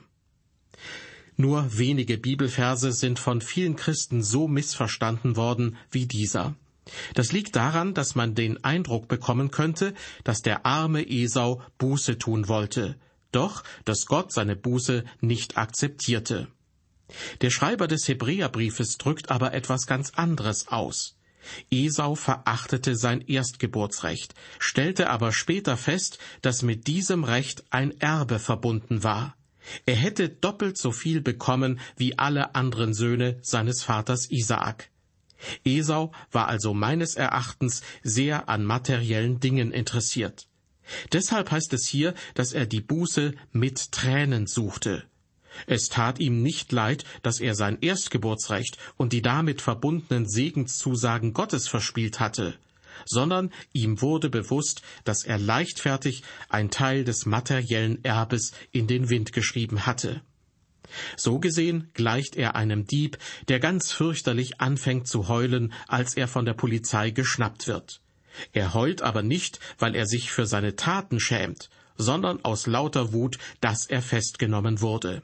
Nur 1.37 1.79
wenige 1.79 2.19
Bibelverse 2.19 2.93
sind 2.93 3.19
von 3.19 3.41
vielen 3.41 3.77
Christen 3.77 4.23
so 4.23 4.49
missverstanden 4.49 5.37
worden 5.37 5.77
wie 5.91 6.07
dieser. 6.07 6.55
Das 7.15 7.33
liegt 7.33 7.57
daran, 7.57 7.95
dass 7.95 8.15
man 8.15 8.35
den 8.35 8.63
Eindruck 8.65 9.09
bekommen 9.09 9.51
könnte, 9.51 9.95
dass 10.25 10.43
der 10.43 10.67
arme 10.67 11.09
Esau 11.09 11.63
Buße 11.79 12.19
tun 12.19 12.49
wollte, 12.49 12.97
doch 13.31 13.63
dass 13.85 14.07
Gott 14.07 14.33
seine 14.33 14.57
Buße 14.57 15.05
nicht 15.21 15.57
akzeptierte. 15.57 16.49
Der 17.41 17.51
Schreiber 17.51 17.89
des 17.89 18.09
Hebräerbriefes 18.09 18.99
drückt 18.99 19.31
aber 19.31 19.53
etwas 19.53 19.87
ganz 19.87 20.13
anderes 20.15 20.69
aus. 20.69 21.17
Esau 21.71 22.15
verachtete 22.15 22.97
sein 22.97 23.21
Erstgeburtsrecht, 23.21 24.35
stellte 24.59 25.11
aber 25.11 25.33
später 25.33 25.77
fest, 25.77 26.19
dass 26.41 26.63
mit 26.63 26.87
diesem 26.87 27.25
Recht 27.25 27.65
ein 27.71 28.01
Erbe 28.01 28.39
verbunden 28.39 29.03
war. 29.03 29.37
Er 29.87 29.97
hätte 29.97 30.29
doppelt 30.29 30.79
so 30.79 30.93
viel 30.93 31.21
bekommen 31.21 31.81
wie 31.97 32.19
alle 32.19 32.55
anderen 32.55 32.95
Söhne 32.95 33.39
seines 33.43 33.83
Vaters 33.83 34.31
Isaak. 34.31 34.91
Esau 35.65 36.13
war 36.31 36.49
also 36.49 36.75
meines 36.75 37.17
Erachtens 37.17 37.83
sehr 38.03 38.49
an 38.49 38.65
materiellen 38.65 39.41
Dingen 39.41 39.73
interessiert. 39.73 40.47
Deshalb 41.13 41.51
heißt 41.51 41.73
es 41.73 41.87
hier, 41.87 42.15
dass 42.35 42.53
er 42.53 42.67
die 42.67 42.81
Buße 42.81 43.35
mit 43.53 43.93
Tränen 43.93 44.47
suchte. 44.47 45.05
Es 45.67 45.89
tat 45.89 46.19
ihm 46.19 46.43
nicht 46.43 46.73
leid, 46.73 47.05
dass 47.23 47.41
er 47.41 47.55
sein 47.55 47.79
Erstgeburtsrecht 47.81 48.79
und 48.97 49.13
die 49.13 49.23
damit 49.23 49.61
verbundenen 49.61 50.29
Segenszusagen 50.29 51.33
Gottes 51.33 51.69
verspielt 51.69 52.21
hatte, 52.21 52.55
sondern 53.05 53.51
ihm 53.73 54.01
wurde 54.01 54.31
bewusst, 54.31 54.83
dass 55.05 55.25
er 55.25 55.39
leichtfertig 55.39 56.23
ein 56.49 56.71
Teil 56.71 57.05
des 57.05 57.27
materiellen 57.27 58.03
Erbes 58.05 58.53
in 58.71 58.87
den 58.87 59.09
Wind 59.11 59.33
geschrieben 59.33 59.87
hatte. 59.87 60.23
So 61.17 61.39
gesehen 61.39 61.91
gleicht 61.95 62.37
er 62.37 62.55
einem 62.55 62.87
Dieb, 62.87 63.19
der 63.49 63.61
ganz 63.61 63.93
fürchterlich 63.93 64.61
anfängt 64.61 65.09
zu 65.09 65.29
heulen, 65.29 65.73
als 65.89 66.15
er 66.15 66.29
von 66.29 66.45
der 66.45 66.55
Polizei 66.55 67.11
geschnappt 67.11 67.67
wird. 67.67 68.01
Er 68.53 68.75
heult 68.75 69.03
aber 69.03 69.23
nicht, 69.23 69.61
weil 69.79 69.95
er 69.95 70.07
sich 70.07 70.33
für 70.33 70.47
seine 70.47 70.77
Taten 70.77 71.21
schämt, 71.21 71.71
sondern 71.97 72.45
aus 72.45 72.67
lauter 72.67 73.13
Wut, 73.13 73.39
dass 73.61 73.87
er 73.87 74.03
festgenommen 74.03 74.81
wurde. 74.81 75.23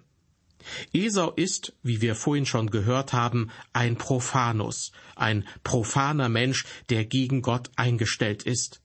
Esau 0.93 1.31
ist, 1.33 1.75
wie 1.83 2.01
wir 2.01 2.15
vorhin 2.15 2.47
schon 2.47 2.71
gehört 2.71 3.13
haben, 3.13 3.51
ein 3.73 3.97
Profanus, 3.97 4.93
ein 5.17 5.47
profaner 5.63 6.29
Mensch, 6.29 6.65
der 6.91 7.05
gegen 7.05 7.43
Gott 7.43 7.71
eingestellt 7.77 8.43
ist. 8.43 8.81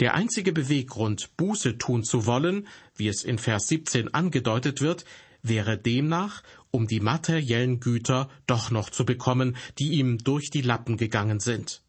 Der 0.00 0.14
einzige 0.14 0.52
Beweggrund, 0.52 1.36
Buße 1.36 1.78
tun 1.78 2.04
zu 2.04 2.26
wollen, 2.26 2.68
wie 2.96 3.08
es 3.08 3.24
in 3.24 3.38
Vers 3.38 3.68
17 3.68 4.12
angedeutet 4.14 4.80
wird, 4.80 5.04
wäre 5.42 5.78
demnach, 5.78 6.42
um 6.70 6.86
die 6.86 7.00
materiellen 7.00 7.80
Güter 7.80 8.28
doch 8.46 8.70
noch 8.70 8.90
zu 8.90 9.04
bekommen, 9.04 9.56
die 9.78 9.92
ihm 9.92 10.18
durch 10.18 10.50
die 10.50 10.62
Lappen 10.62 10.96
gegangen 10.96 11.40
sind. 11.40 11.82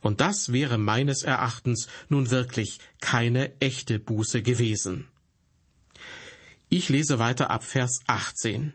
Und 0.00 0.20
das 0.20 0.52
wäre 0.52 0.76
meines 0.76 1.22
Erachtens 1.22 1.88
nun 2.08 2.30
wirklich 2.30 2.78
keine 3.00 3.58
echte 3.60 3.98
Buße 3.98 4.42
gewesen. 4.42 5.08
Ich 6.72 6.88
lese 6.88 7.18
weiter 7.18 7.50
ab 7.50 7.64
Vers 7.64 7.98
18. 8.06 8.72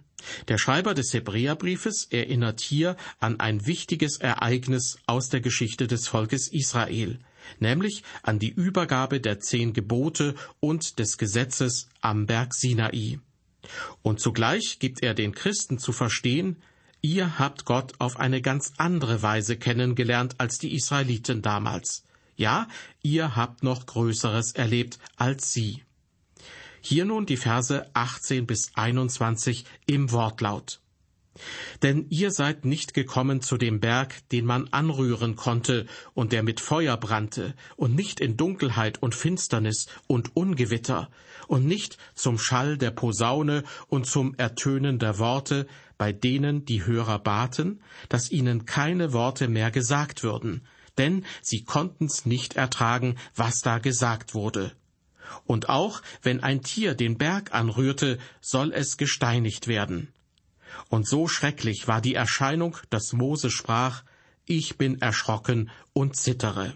Der 0.50 0.58
Schreiber 0.58 0.94
des 0.94 1.14
Hebräerbriefes 1.14 2.08
erinnert 2.12 2.60
hier 2.60 2.98
an 3.22 3.40
ein 3.40 3.66
wichtiges 3.66 4.18
Ereignis 4.18 4.98
aus 5.08 5.30
der 5.30 5.40
Geschichte 5.40 5.88
des 5.88 6.10
Volkes 6.10 6.50
Israel, 6.50 7.20
nämlich 7.60 8.04
an 8.22 8.38
die 8.38 8.50
Übergabe 8.50 9.22
der 9.22 9.40
zehn 9.40 9.72
Gebote 9.72 10.36
und 10.60 11.00
des 11.00 11.18
Gesetzes 11.18 11.88
am 12.02 12.26
Berg 12.26 12.54
Sinai. 12.54 13.20
Und 14.02 14.20
zugleich 14.20 14.80
gibt 14.80 15.02
er 15.02 15.14
den 15.14 15.34
Christen 15.34 15.80
zu 15.80 15.94
verstehen, 15.94 16.58
ihr 17.00 17.40
habt 17.40 17.64
Gott 17.64 17.94
auf 18.00 18.20
eine 18.20 18.42
ganz 18.42 18.74
andere 18.76 19.22
Weise 19.22 19.56
kennengelernt 19.56 20.36
als 20.38 20.58
die 20.58 20.76
Israeliten 20.76 21.42
damals. 21.42 22.04
Ja, 22.36 22.68
ihr 23.04 23.38
habt 23.38 23.64
noch 23.64 23.86
Größeres 23.86 24.52
erlebt 24.52 25.00
als 25.16 25.54
sie. 25.54 25.86
Hier 26.88 27.06
nun 27.06 27.26
die 27.26 27.38
Verse 27.38 27.90
18 27.96 28.46
bis 28.46 28.70
21 28.76 29.66
im 29.88 30.12
Wortlaut. 30.12 30.82
Denn 31.82 32.06
ihr 32.12 32.30
seid 32.30 32.64
nicht 32.64 32.94
gekommen 32.94 33.42
zu 33.42 33.58
dem 33.58 33.80
Berg, 33.80 34.30
den 34.30 34.46
man 34.46 34.68
anrühren 34.68 35.36
konnte 35.36 35.88
und 36.14 36.32
der 36.32 36.44
mit 36.44 36.60
Feuer 36.60 36.96
brannte, 36.98 37.56
und 37.76 37.96
nicht 37.96 38.20
in 38.20 38.38
Dunkelheit 38.38 39.02
und 39.02 39.16
Finsternis 39.16 39.88
und 40.06 40.36
Ungewitter, 40.36 41.10
und 41.48 41.66
nicht 41.66 41.98
zum 42.14 42.38
Schall 42.38 42.78
der 42.78 42.92
Posaune 42.92 43.64
und 43.88 44.06
zum 44.06 44.36
Ertönen 44.36 45.00
der 45.00 45.18
Worte, 45.18 45.66
bei 45.98 46.12
denen 46.12 46.66
die 46.66 46.86
Hörer 46.86 47.18
baten, 47.18 47.82
dass 48.10 48.30
ihnen 48.30 48.66
keine 48.66 49.12
Worte 49.12 49.48
mehr 49.48 49.72
gesagt 49.72 50.22
würden, 50.22 50.68
denn 51.00 51.26
sie 51.42 51.64
konnten's 51.64 52.28
nicht 52.28 52.58
ertragen, 52.58 53.16
was 53.34 53.62
da 53.62 53.80
gesagt 53.80 54.36
wurde. 54.36 54.76
Und 55.46 55.70
auch 55.70 56.02
wenn 56.22 56.42
ein 56.42 56.62
Tier 56.62 56.96
den 56.96 57.18
Berg 57.18 57.54
anrührte, 57.54 58.20
soll 58.42 58.72
es 58.74 58.98
gesteinigt 58.98 59.68
werden. 59.68 60.10
Und 60.90 61.08
so 61.08 61.28
schrecklich 61.28 61.88
war 61.88 62.02
die 62.02 62.16
Erscheinung, 62.16 62.78
dass 62.90 63.14
Mose 63.14 63.50
sprach, 63.50 64.04
ich 64.46 64.78
bin 64.78 65.02
erschrocken 65.02 65.70
und 65.94 66.16
zittere. 66.16 66.74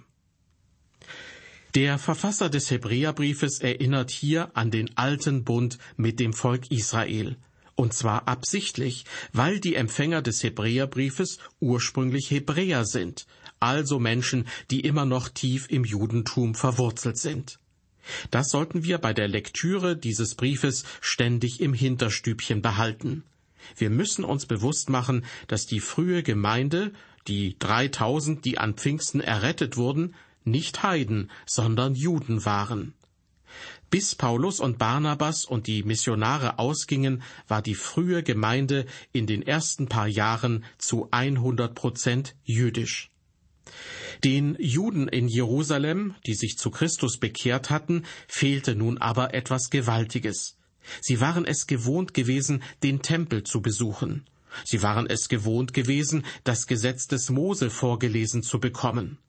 Der 1.75 1.99
Verfasser 1.99 2.49
des 2.49 2.71
Hebräerbriefes 2.71 3.59
erinnert 3.59 4.09
hier 4.09 4.49
an 4.55 4.71
den 4.71 4.97
alten 4.97 5.43
Bund 5.43 5.77
mit 5.97 6.19
dem 6.19 6.33
Volk 6.33 6.71
Israel, 6.71 7.37
und 7.75 7.93
zwar 7.93 8.27
absichtlich, 8.27 9.05
weil 9.33 9.59
die 9.59 9.75
Empfänger 9.75 10.23
des 10.23 10.41
Hebräerbriefes 10.41 11.37
ursprünglich 11.59 12.31
Hebräer 12.31 12.85
sind, 12.85 13.27
also 13.59 13.99
Menschen, 13.99 14.47
die 14.71 14.79
immer 14.79 15.05
noch 15.05 15.29
tief 15.29 15.67
im 15.69 15.85
Judentum 15.85 16.55
verwurzelt 16.55 17.17
sind. 17.17 17.59
Das 18.31 18.49
sollten 18.49 18.83
wir 18.83 18.97
bei 18.97 19.13
der 19.13 19.27
Lektüre 19.27 19.95
dieses 19.95 20.35
Briefes 20.35 20.83
ständig 21.01 21.61
im 21.61 21.73
Hinterstübchen 21.73 22.61
behalten. 22.61 23.23
Wir 23.77 23.89
müssen 23.89 24.23
uns 24.23 24.45
bewusst 24.45 24.89
machen, 24.89 25.25
dass 25.47 25.65
die 25.65 25.79
frühe 25.79 26.23
Gemeinde, 26.23 26.93
die 27.27 27.57
3000, 27.59 28.43
die 28.45 28.57
an 28.57 28.75
Pfingsten 28.75 29.21
errettet 29.21 29.77
wurden, 29.77 30.15
nicht 30.43 30.83
Heiden, 30.83 31.29
sondern 31.45 31.95
Juden 31.95 32.45
waren. 32.45 32.93
Bis 33.89 34.13
Paulus 34.13 34.59
und 34.59 34.77
Barnabas 34.77 35.45
und 35.45 35.65
die 35.65 35.83
Missionare 35.83 36.59
ausgingen, 36.59 37.23
war 37.47 37.61
die 37.61 37.75
frühe 37.75 38.21
Gemeinde 38.21 38.85
in 39.11 39.25
den 39.25 39.41
ersten 39.41 39.87
paar 39.87 40.07
Jahren 40.07 40.63
zu 40.77 41.07
100 41.11 41.73
Prozent 41.73 42.35
jüdisch. 42.43 43.09
Den 44.23 44.55
Juden 44.59 45.07
in 45.07 45.27
Jerusalem, 45.27 46.15
die 46.25 46.35
sich 46.35 46.57
zu 46.57 46.71
Christus 46.71 47.17
bekehrt 47.17 47.69
hatten, 47.69 48.03
fehlte 48.27 48.75
nun 48.75 48.97
aber 48.97 49.33
etwas 49.33 49.69
Gewaltiges. 49.69 50.57
Sie 51.01 51.21
waren 51.21 51.45
es 51.45 51.67
gewohnt 51.67 52.13
gewesen, 52.13 52.63
den 52.83 53.01
Tempel 53.01 53.43
zu 53.43 53.61
besuchen. 53.61 54.25
Sie 54.65 54.81
waren 54.81 55.07
es 55.07 55.29
gewohnt 55.29 55.73
gewesen, 55.73 56.25
das 56.43 56.67
Gesetz 56.67 57.07
des 57.07 57.29
Mose 57.29 57.69
vorgelesen 57.69 58.43
zu 58.43 58.59
bekommen. 58.59 59.19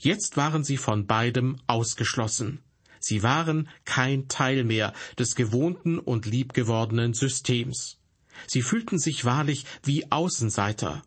Jetzt 0.00 0.36
waren 0.36 0.64
sie 0.64 0.76
von 0.76 1.06
beidem 1.06 1.58
ausgeschlossen. 1.66 2.60
Sie 2.98 3.22
waren 3.22 3.68
kein 3.84 4.28
Teil 4.28 4.64
mehr 4.64 4.92
des 5.18 5.36
gewohnten 5.36 5.98
und 5.98 6.26
liebgewordenen 6.26 7.14
Systems. 7.14 7.98
Sie 8.46 8.62
fühlten 8.62 8.98
sich 8.98 9.24
wahrlich 9.24 9.64
wie 9.84 10.10
Außenseiter. 10.10 11.02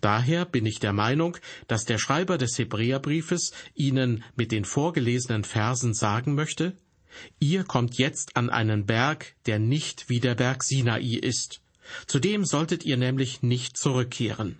Daher 0.00 0.44
bin 0.44 0.66
ich 0.66 0.78
der 0.78 0.92
Meinung, 0.92 1.36
dass 1.66 1.84
der 1.84 1.98
Schreiber 1.98 2.38
des 2.38 2.58
Hebräerbriefes 2.58 3.52
Ihnen 3.74 4.24
mit 4.36 4.52
den 4.52 4.64
vorgelesenen 4.64 5.44
Versen 5.44 5.94
sagen 5.94 6.34
möchte, 6.34 6.76
Ihr 7.38 7.64
kommt 7.64 7.96
jetzt 7.96 8.36
an 8.36 8.50
einen 8.50 8.86
Berg, 8.86 9.34
der 9.46 9.58
nicht 9.58 10.08
wie 10.08 10.20
der 10.20 10.34
Berg 10.34 10.64
Sinai 10.64 11.18
ist. 11.22 11.60
Zu 12.06 12.18
dem 12.18 12.44
solltet 12.44 12.84
ihr 12.84 12.96
nämlich 12.96 13.42
nicht 13.42 13.76
zurückkehren. 13.76 14.58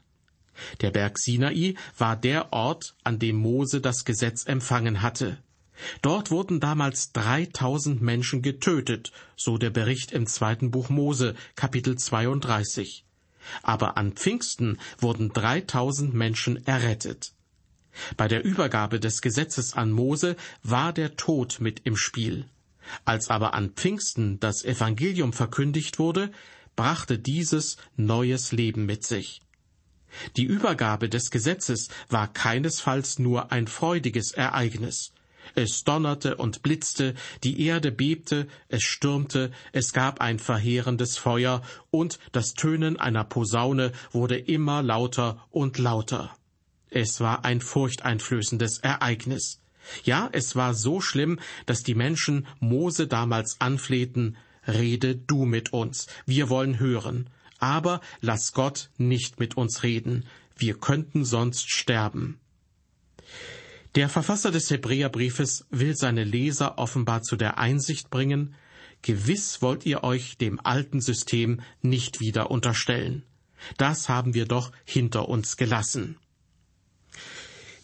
Der 0.81 0.91
Berg 0.91 1.19
Sinai 1.19 1.75
war 1.99 2.17
der 2.17 2.53
Ort, 2.53 2.95
an 3.03 3.19
dem 3.19 3.37
Mose 3.37 3.81
das 3.81 4.05
Gesetz 4.05 4.47
empfangen 4.47 5.03
hatte. 5.03 5.39
Dort 6.03 6.31
wurden 6.31 6.61
damals 6.61 7.11
dreitausend 7.13 8.01
Menschen 8.01 8.43
getötet, 8.43 9.11
so 9.37 9.59
der 9.59 9.71
Bericht 9.71 10.13
im 10.13 10.27
zweiten 10.29 10.71
Buch 10.71 10.89
Mose, 10.89 11.35
Kapitel 11.57 11.97
32. 11.99 13.05
Aber 13.63 13.97
an 13.97 14.13
Pfingsten 14.13 14.79
wurden 14.99 15.31
dreitausend 15.33 16.15
Menschen 16.15 16.65
errettet. 16.67 17.33
Bei 18.17 18.29
der 18.29 18.45
Übergabe 18.45 18.99
des 18.99 19.21
Gesetzes 19.21 19.75
an 19.75 19.91
Mose 19.93 20.37
war 20.63 20.93
der 20.93 21.17
Tod 21.17 21.61
mit 21.61 21.83
im 21.85 21.97
Spiel. 21.97 22.47
Als 23.05 23.29
aber 23.29 23.55
an 23.55 23.71
Pfingsten 23.71 24.41
das 24.41 24.65
Evangelium 24.65 25.33
verkündigt 25.33 25.99
wurde, 25.99 26.31
brachte 26.77 27.19
dieses 27.19 27.77
neues 27.97 28.53
Leben 28.53 28.85
mit 28.87 29.05
sich. 29.05 29.41
Die 30.37 30.45
Übergabe 30.45 31.09
des 31.09 31.31
Gesetzes 31.31 31.89
war 32.09 32.33
keinesfalls 32.33 33.19
nur 33.19 33.53
ein 33.53 33.67
freudiges 33.67 34.33
Ereignis. 34.33 35.13
Es 35.55 35.85
donnerte 35.85 36.37
und 36.37 36.63
blitzte, 36.63 37.15
die 37.43 37.67
Erde 37.67 37.93
bebte, 37.93 38.47
es 38.69 38.83
stürmte, 38.83 39.51
es 39.73 39.93
gab 39.93 40.21
ein 40.21 40.39
verheerendes 40.39 41.17
Feuer, 41.17 41.63
und 41.91 42.19
das 42.33 42.55
Tönen 42.55 42.99
einer 42.99 43.25
Posaune 43.25 43.93
wurde 44.13 44.39
immer 44.39 44.83
lauter 44.83 45.47
und 45.51 45.79
lauter. 45.79 46.37
Es 46.91 47.21
war 47.21 47.45
ein 47.45 47.61
furchteinflößendes 47.61 48.79
Ereignis. 48.79 49.61
Ja, 50.05 50.29
es 50.33 50.57
war 50.57 50.75
so 50.75 51.01
schlimm, 51.01 51.39
dass 51.67 51.83
die 51.83 51.95
Menschen 51.95 52.47
Mose 52.61 53.07
damals 53.07 53.61
anflehten, 53.61 54.37
Rede 54.67 55.17
du 55.17 55.45
mit 55.45 55.73
uns, 55.73 56.07
wir 56.25 56.49
wollen 56.49 56.79
hören, 56.79 57.29
aber 57.59 58.01
lass 58.21 58.53
Gott 58.53 58.91
nicht 58.97 59.39
mit 59.39 59.57
uns 59.57 59.83
reden, 59.83 60.27
wir 60.57 60.79
könnten 60.79 61.25
sonst 61.25 61.71
sterben. 61.71 62.41
Der 63.95 64.09
Verfasser 64.09 64.51
des 64.51 64.71
Hebräerbriefes 64.71 65.67
will 65.71 65.95
seine 65.97 66.25
Leser 66.25 66.79
offenbar 66.79 67.23
zu 67.23 67.37
der 67.37 67.59
Einsicht 67.59 68.11
bringen, 68.11 68.57
gewiss 69.03 69.63
wollt 69.63 69.87
ihr 69.87 70.03
euch 70.03 70.37
dem 70.37 70.59
alten 70.65 71.01
System 71.01 71.61
nicht 71.81 72.19
wieder 72.19 72.51
unterstellen. 72.51 73.23
Das 73.77 74.09
haben 74.09 74.35
wir 74.35 74.47
doch 74.47 74.73
hinter 74.85 75.29
uns 75.29 75.57
gelassen. 75.57 76.19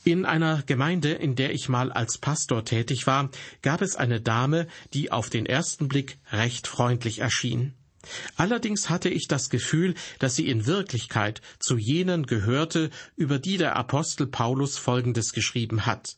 In 0.02 0.24
einer 0.24 0.62
Gemeinde, 0.62 1.12
in 1.12 1.36
der 1.36 1.52
ich 1.52 1.68
mal 1.68 1.92
als 1.92 2.18
Pastor 2.18 2.64
tätig 2.64 3.06
war, 3.06 3.30
gab 3.62 3.80
es 3.80 3.94
eine 3.94 4.20
Dame, 4.20 4.66
die 4.94 5.12
auf 5.12 5.30
den 5.30 5.46
ersten 5.46 5.86
Blick 5.88 6.18
recht 6.32 6.66
freundlich 6.66 7.20
erschien. 7.20 7.74
Allerdings 8.36 8.88
hatte 8.88 9.08
ich 9.08 9.28
das 9.28 9.50
Gefühl, 9.50 9.94
dass 10.18 10.36
sie 10.36 10.48
in 10.48 10.66
Wirklichkeit 10.66 11.42
zu 11.58 11.76
jenen 11.76 12.26
gehörte, 12.26 12.90
über 13.16 13.38
die 13.38 13.58
der 13.58 13.76
Apostel 13.76 14.26
Paulus 14.26 14.78
Folgendes 14.78 15.32
geschrieben 15.32 15.86
hat. 15.86 16.16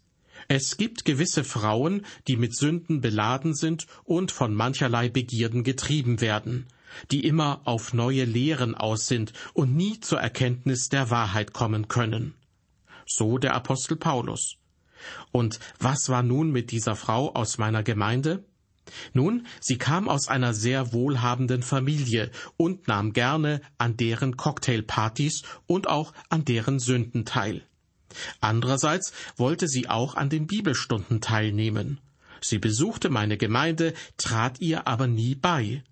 Es 0.48 0.76
gibt 0.76 1.04
gewisse 1.04 1.44
Frauen, 1.44 2.04
die 2.28 2.36
mit 2.36 2.56
Sünden 2.56 3.00
beladen 3.00 3.54
sind 3.54 3.86
und 4.04 4.32
von 4.32 4.54
mancherlei 4.54 5.08
Begierden 5.08 5.64
getrieben 5.64 6.20
werden, 6.20 6.66
die 7.10 7.24
immer 7.24 7.62
auf 7.64 7.92
neue 7.92 8.24
Lehren 8.24 8.74
aus 8.74 9.06
sind 9.06 9.32
und 9.54 9.74
nie 9.74 10.00
zur 10.00 10.20
Erkenntnis 10.20 10.88
der 10.88 11.10
Wahrheit 11.10 11.52
kommen 11.52 11.88
können. 11.88 12.34
So 13.06 13.38
der 13.38 13.54
Apostel 13.54 13.96
Paulus. 13.96 14.56
Und 15.32 15.58
was 15.78 16.08
war 16.08 16.22
nun 16.22 16.50
mit 16.50 16.70
dieser 16.70 16.96
Frau 16.96 17.34
aus 17.34 17.58
meiner 17.58 17.82
Gemeinde? 17.82 18.44
Nun, 19.12 19.46
sie 19.60 19.78
kam 19.78 20.08
aus 20.08 20.28
einer 20.28 20.54
sehr 20.54 20.92
wohlhabenden 20.92 21.62
Familie 21.62 22.30
und 22.56 22.88
nahm 22.88 23.12
gerne 23.12 23.60
an 23.78 23.96
deren 23.96 24.36
Cocktailpartys 24.36 25.42
und 25.66 25.88
auch 25.88 26.12
an 26.28 26.44
deren 26.44 26.78
Sünden 26.78 27.24
teil. 27.24 27.66
Andererseits 28.40 29.12
wollte 29.36 29.68
sie 29.68 29.88
auch 29.88 30.14
an 30.14 30.28
den 30.28 30.46
Bibelstunden 30.46 31.20
teilnehmen. 31.20 32.00
Sie 32.40 32.58
besuchte 32.58 33.08
meine 33.08 33.36
Gemeinde, 33.36 33.94
trat 34.16 34.60
ihr 34.60 34.86
aber 34.86 35.06
nie 35.06 35.34
bei. 35.34 35.84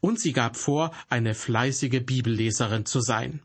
Und 0.00 0.20
sie 0.20 0.32
gab 0.32 0.56
vor, 0.56 0.92
eine 1.08 1.34
fleißige 1.34 2.04
Bibelleserin 2.04 2.86
zu 2.86 3.00
sein. 3.00 3.42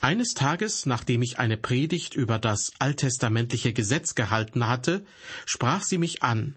Eines 0.00 0.34
Tages, 0.34 0.86
nachdem 0.86 1.22
ich 1.22 1.38
eine 1.38 1.56
Predigt 1.56 2.14
über 2.14 2.38
das 2.38 2.72
alttestamentliche 2.78 3.72
Gesetz 3.72 4.14
gehalten 4.14 4.66
hatte, 4.66 5.04
sprach 5.46 5.82
sie 5.82 5.98
mich 5.98 6.22
an 6.22 6.56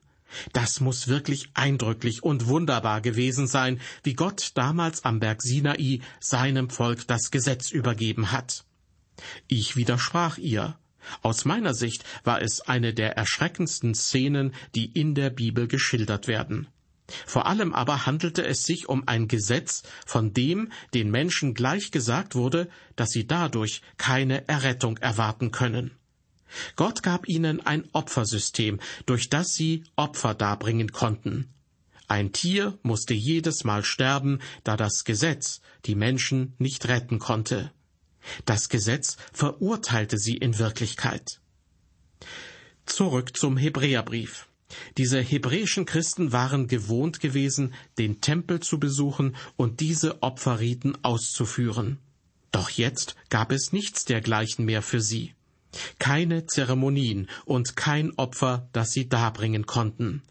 das 0.53 0.79
muss 0.79 1.07
wirklich 1.07 1.49
eindrücklich 1.53 2.23
und 2.23 2.47
wunderbar 2.47 3.01
gewesen 3.01 3.47
sein, 3.47 3.79
wie 4.03 4.13
Gott 4.13 4.51
damals 4.55 5.05
am 5.05 5.19
Berg 5.19 5.41
Sinai 5.41 5.99
seinem 6.19 6.69
Volk 6.69 7.07
das 7.07 7.31
Gesetz 7.31 7.71
übergeben 7.71 8.31
hat. 8.31 8.65
Ich 9.47 9.75
widersprach 9.75 10.37
ihr. 10.37 10.77
Aus 11.21 11.45
meiner 11.45 11.73
Sicht 11.73 12.03
war 12.23 12.41
es 12.41 12.61
eine 12.61 12.93
der 12.93 13.15
erschreckendsten 13.15 13.93
Szenen, 13.93 14.53
die 14.73 14.85
in 14.85 15.13
der 15.13 15.29
Bibel 15.29 15.67
geschildert 15.67 16.27
werden. 16.27 16.67
Vor 17.27 17.45
allem 17.45 17.73
aber 17.73 18.07
handelte 18.07 18.43
es 18.43 18.63
sich 18.63 18.89
um 18.89 19.07
ein 19.07 19.27
Gesetz, 19.27 19.83
von 20.07 20.33
dem 20.33 20.71
den 20.95 21.11
Menschen 21.11 21.53
gleich 21.53 21.91
gesagt 21.91 22.33
wurde, 22.33 22.67
dass 22.95 23.11
sie 23.11 23.27
dadurch 23.27 23.81
keine 23.97 24.47
Errettung 24.47 24.97
erwarten 24.97 25.51
können. 25.51 25.91
Gott 26.75 27.03
gab 27.03 27.27
ihnen 27.27 27.65
ein 27.65 27.87
Opfersystem, 27.93 28.79
durch 29.05 29.29
das 29.29 29.53
sie 29.53 29.83
Opfer 29.95 30.33
darbringen 30.33 30.91
konnten. 30.91 31.49
Ein 32.07 32.33
Tier 32.33 32.77
musste 32.83 33.13
jedes 33.13 33.63
Mal 33.63 33.83
sterben, 33.83 34.39
da 34.63 34.77
das 34.77 35.05
Gesetz 35.05 35.61
die 35.85 35.95
Menschen 35.95 36.53
nicht 36.59 36.87
retten 36.87 37.19
konnte. 37.19 37.71
Das 38.45 38.69
Gesetz 38.69 39.17
verurteilte 39.33 40.17
sie 40.17 40.37
in 40.37 40.57
Wirklichkeit. 40.59 41.41
Zurück 42.85 43.35
zum 43.35 43.57
Hebräerbrief. 43.57 44.47
Diese 44.97 45.19
hebräischen 45.19 45.85
Christen 45.85 46.31
waren 46.31 46.67
gewohnt 46.67 47.19
gewesen, 47.19 47.73
den 47.97 48.21
Tempel 48.21 48.59
zu 48.59 48.79
besuchen 48.79 49.35
und 49.55 49.79
diese 49.79 50.21
Opferriten 50.21 51.03
auszuführen. 51.03 51.99
Doch 52.51 52.69
jetzt 52.69 53.15
gab 53.29 53.51
es 53.51 53.73
nichts 53.73 54.05
dergleichen 54.05 54.65
mehr 54.65 54.81
für 54.81 55.01
sie 55.01 55.34
keine 55.99 56.45
Zeremonien 56.45 57.27
und 57.45 57.75
kein 57.75 58.11
Opfer, 58.17 58.69
das 58.73 58.91
sie 58.91 59.09
darbringen 59.09 59.65
konnten. 59.65 60.23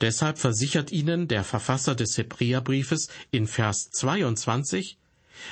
Deshalb 0.00 0.38
versichert 0.38 0.90
ihnen 0.92 1.28
der 1.28 1.44
Verfasser 1.44 1.94
des 1.94 2.16
Hebräerbriefes 2.18 3.08
in 3.30 3.46
Vers 3.46 3.90
22, 3.90 4.98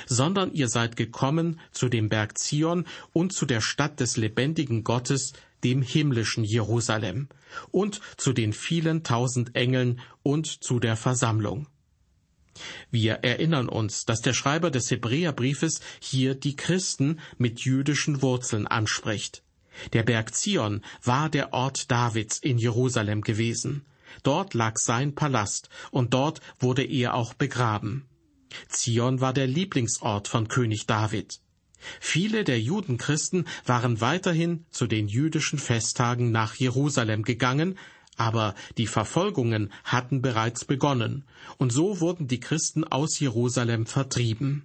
sondern 0.05 0.51
ihr 0.51 0.67
seid 0.67 0.95
gekommen 0.95 1.59
zu 1.71 1.87
dem 1.89 2.09
Berg 2.09 2.37
Zion 2.37 2.85
und 3.13 3.33
zu 3.33 3.45
der 3.45 3.61
Stadt 3.61 3.99
des 3.99 4.17
lebendigen 4.17 4.83
Gottes, 4.83 5.33
dem 5.63 5.81
himmlischen 5.81 6.43
Jerusalem, 6.43 7.29
und 7.71 8.01
zu 8.17 8.33
den 8.33 8.53
vielen 8.53 9.03
tausend 9.03 9.55
Engeln 9.55 10.01
und 10.23 10.45
zu 10.45 10.79
der 10.79 10.97
Versammlung. 10.97 11.67
Wir 12.91 13.13
erinnern 13.23 13.69
uns, 13.69 14.05
dass 14.05 14.21
der 14.21 14.33
Schreiber 14.33 14.71
des 14.71 14.91
Hebräerbriefes 14.91 15.81
hier 15.99 16.35
die 16.35 16.55
Christen 16.55 17.19
mit 17.37 17.61
jüdischen 17.61 18.21
Wurzeln 18.21 18.67
anspricht. 18.67 19.43
Der 19.93 20.03
Berg 20.03 20.33
Zion 20.33 20.81
war 21.03 21.29
der 21.29 21.53
Ort 21.53 21.91
Davids 21.91 22.39
in 22.39 22.57
Jerusalem 22.57 23.21
gewesen. 23.21 23.85
Dort 24.23 24.53
lag 24.53 24.77
sein 24.77 25.15
Palast, 25.15 25.69
und 25.91 26.13
dort 26.13 26.41
wurde 26.59 26.83
er 26.83 27.13
auch 27.13 27.33
begraben. 27.33 28.05
Zion 28.69 29.21
war 29.21 29.33
der 29.33 29.47
Lieblingsort 29.47 30.27
von 30.27 30.47
König 30.47 30.87
David. 30.87 31.39
Viele 31.99 32.43
der 32.43 32.59
Judenchristen 32.59 33.47
waren 33.65 34.01
weiterhin 34.01 34.65
zu 34.71 34.87
den 34.87 35.07
jüdischen 35.07 35.59
Festtagen 35.59 36.31
nach 36.31 36.55
Jerusalem 36.55 37.23
gegangen, 37.23 37.77
aber 38.17 38.55
die 38.77 38.87
Verfolgungen 38.87 39.71
hatten 39.83 40.21
bereits 40.21 40.65
begonnen, 40.65 41.23
und 41.57 41.71
so 41.71 41.99
wurden 41.99 42.27
die 42.27 42.39
Christen 42.39 42.83
aus 42.83 43.19
Jerusalem 43.19 43.85
vertrieben. 43.85 44.63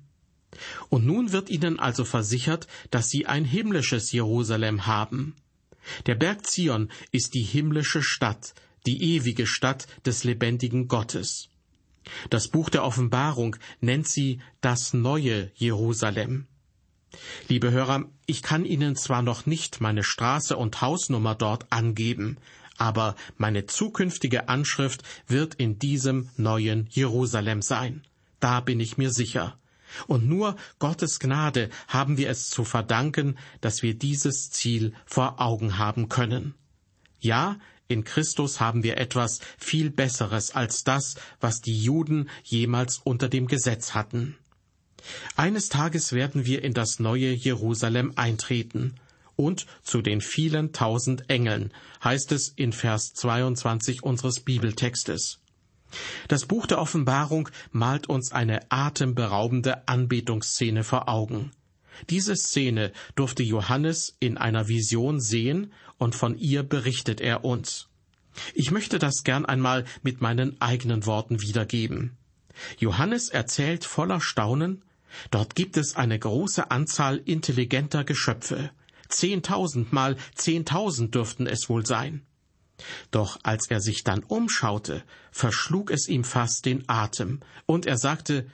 Und 0.88 1.06
nun 1.06 1.32
wird 1.32 1.50
ihnen 1.50 1.78
also 1.78 2.04
versichert, 2.04 2.66
dass 2.90 3.08
sie 3.08 3.26
ein 3.26 3.44
himmlisches 3.44 4.12
Jerusalem 4.12 4.86
haben. 4.86 5.34
Der 6.06 6.14
Berg 6.14 6.46
Zion 6.46 6.90
ist 7.10 7.34
die 7.34 7.42
himmlische 7.42 8.02
Stadt, 8.02 8.54
die 8.86 9.14
ewige 9.14 9.46
Stadt 9.46 9.86
des 10.04 10.24
lebendigen 10.24 10.88
Gottes. 10.88 11.48
Das 12.30 12.48
Buch 12.48 12.68
der 12.68 12.84
Offenbarung 12.84 13.56
nennt 13.80 14.08
sie 14.08 14.40
das 14.60 14.92
neue 14.92 15.50
Jerusalem. 15.54 16.46
Liebe 17.48 17.70
Hörer, 17.70 18.06
ich 18.26 18.42
kann 18.42 18.64
Ihnen 18.64 18.96
zwar 18.96 19.22
noch 19.22 19.44
nicht 19.44 19.80
meine 19.80 20.02
Straße 20.02 20.56
und 20.56 20.80
Hausnummer 20.80 21.34
dort 21.34 21.70
angeben, 21.70 22.38
aber 22.78 23.16
meine 23.36 23.66
zukünftige 23.66 24.48
Anschrift 24.48 25.02
wird 25.26 25.54
in 25.54 25.78
diesem 25.78 26.30
neuen 26.36 26.88
Jerusalem 26.90 27.62
sein. 27.62 28.02
Da 28.40 28.60
bin 28.60 28.80
ich 28.80 28.98
mir 28.98 29.10
sicher. 29.10 29.58
Und 30.06 30.26
nur 30.26 30.56
Gottes 30.78 31.18
Gnade 31.18 31.68
haben 31.86 32.16
wir 32.16 32.30
es 32.30 32.48
zu 32.48 32.64
verdanken, 32.64 33.36
dass 33.60 33.82
wir 33.82 33.94
dieses 33.94 34.50
Ziel 34.50 34.94
vor 35.04 35.40
Augen 35.40 35.78
haben 35.78 36.08
können. 36.08 36.54
Ja, 37.20 37.58
in 37.88 38.04
Christus 38.04 38.58
haben 38.58 38.82
wir 38.82 38.96
etwas 38.96 39.40
viel 39.58 39.90
Besseres 39.90 40.52
als 40.52 40.82
das, 40.82 41.16
was 41.40 41.60
die 41.60 41.78
Juden 41.78 42.30
jemals 42.42 42.98
unter 43.04 43.28
dem 43.28 43.46
Gesetz 43.46 43.92
hatten. 43.92 44.36
Eines 45.36 45.68
Tages 45.68 46.12
werden 46.12 46.46
wir 46.46 46.62
in 46.64 46.74
das 46.74 47.00
neue 47.00 47.32
Jerusalem 47.32 48.12
eintreten. 48.16 48.94
Und 49.42 49.66
zu 49.82 50.02
den 50.02 50.20
vielen 50.20 50.72
tausend 50.72 51.28
Engeln, 51.28 51.72
heißt 52.04 52.30
es 52.30 52.50
in 52.50 52.72
Vers 52.72 53.12
22 53.14 54.04
unseres 54.04 54.38
Bibeltextes. 54.38 55.40
Das 56.28 56.46
Buch 56.46 56.68
der 56.68 56.80
Offenbarung 56.80 57.48
malt 57.72 58.08
uns 58.08 58.30
eine 58.30 58.70
atemberaubende 58.70 59.88
Anbetungsszene 59.88 60.84
vor 60.84 61.08
Augen. 61.08 61.50
Diese 62.08 62.36
Szene 62.36 62.92
durfte 63.16 63.42
Johannes 63.42 64.16
in 64.20 64.38
einer 64.38 64.68
Vision 64.68 65.20
sehen 65.20 65.72
und 65.98 66.14
von 66.14 66.38
ihr 66.38 66.62
berichtet 66.62 67.20
er 67.20 67.44
uns. 67.44 67.88
Ich 68.54 68.70
möchte 68.70 69.00
das 69.00 69.24
gern 69.24 69.44
einmal 69.44 69.86
mit 70.04 70.20
meinen 70.20 70.60
eigenen 70.60 71.04
Worten 71.04 71.40
wiedergeben. 71.40 72.16
Johannes 72.78 73.28
erzählt 73.28 73.84
voller 73.84 74.20
Staunen, 74.20 74.84
Dort 75.30 75.54
gibt 75.54 75.76
es 75.76 75.96
eine 75.96 76.18
große 76.18 76.70
Anzahl 76.70 77.18
intelligenter 77.18 78.04
Geschöpfe. 78.04 78.70
Zehntausend 79.12 79.92
mal 79.92 80.16
zehntausend 80.34 81.14
dürften 81.14 81.46
es 81.46 81.68
wohl 81.68 81.84
sein. 81.84 82.22
Doch 83.10 83.38
als 83.42 83.70
er 83.70 83.80
sich 83.80 84.04
dann 84.04 84.22
umschaute, 84.24 85.04
verschlug 85.30 85.90
es 85.90 86.08
ihm 86.08 86.24
fast 86.24 86.64
den 86.64 86.88
Atem, 86.88 87.40
und 87.66 87.86
er 87.86 87.98
sagte, 87.98 88.46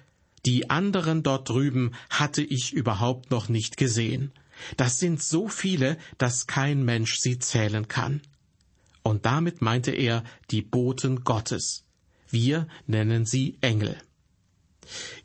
die 0.44 0.68
anderen 0.68 1.22
dort 1.22 1.48
drüben 1.48 1.92
hatte 2.10 2.42
ich 2.42 2.72
überhaupt 2.72 3.30
noch 3.30 3.48
nicht 3.48 3.76
gesehen. 3.76 4.32
Das 4.76 4.98
sind 4.98 5.22
so 5.22 5.48
viele, 5.48 5.96
dass 6.18 6.46
kein 6.46 6.84
Mensch 6.84 7.18
sie 7.18 7.38
zählen 7.38 7.86
kann. 7.86 8.20
Und 9.02 9.26
damit 9.26 9.62
meinte 9.62 9.92
er 9.92 10.24
die 10.50 10.62
Boten 10.62 11.22
Gottes. 11.22 11.84
Wir 12.28 12.66
nennen 12.86 13.24
sie 13.24 13.56
Engel. 13.60 13.96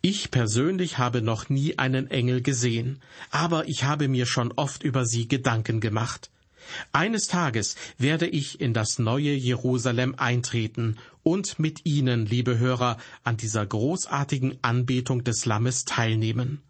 Ich 0.02 0.32
persönlich 0.32 0.98
habe 0.98 1.22
noch 1.22 1.50
nie 1.50 1.78
einen 1.78 2.10
Engel 2.10 2.42
gesehen, 2.42 3.02
aber 3.32 3.68
ich 3.68 3.84
habe 3.84 4.08
mir 4.08 4.26
schon 4.26 4.52
oft 4.54 4.84
über 4.84 5.06
sie 5.06 5.28
Gedanken 5.28 5.80
gemacht. 5.80 6.30
Eines 6.92 7.28
Tages 7.28 7.76
werde 7.98 8.28
ich 8.28 8.62
in 8.62 8.74
das 8.74 9.00
neue 9.00 9.34
Jerusalem 9.34 10.16
eintreten 10.18 10.98
und 11.22 11.60
mit 11.60 11.86
Ihnen, 11.86 12.26
liebe 12.26 12.58
Hörer, 12.58 12.98
an 13.24 13.38
dieser 13.38 13.66
großartigen 13.66 14.60
Anbetung 14.62 15.24
des 15.24 15.46
Lammes 15.46 15.84
teilnehmen. 15.86 16.62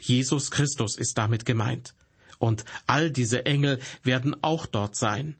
Jesus 0.00 0.50
Christus 0.50 0.96
ist 0.96 1.18
damit 1.18 1.44
gemeint. 1.44 1.94
Und 2.38 2.64
all 2.86 3.10
diese 3.10 3.46
Engel 3.46 3.78
werden 4.02 4.36
auch 4.42 4.66
dort 4.66 4.96
sein. 4.96 5.36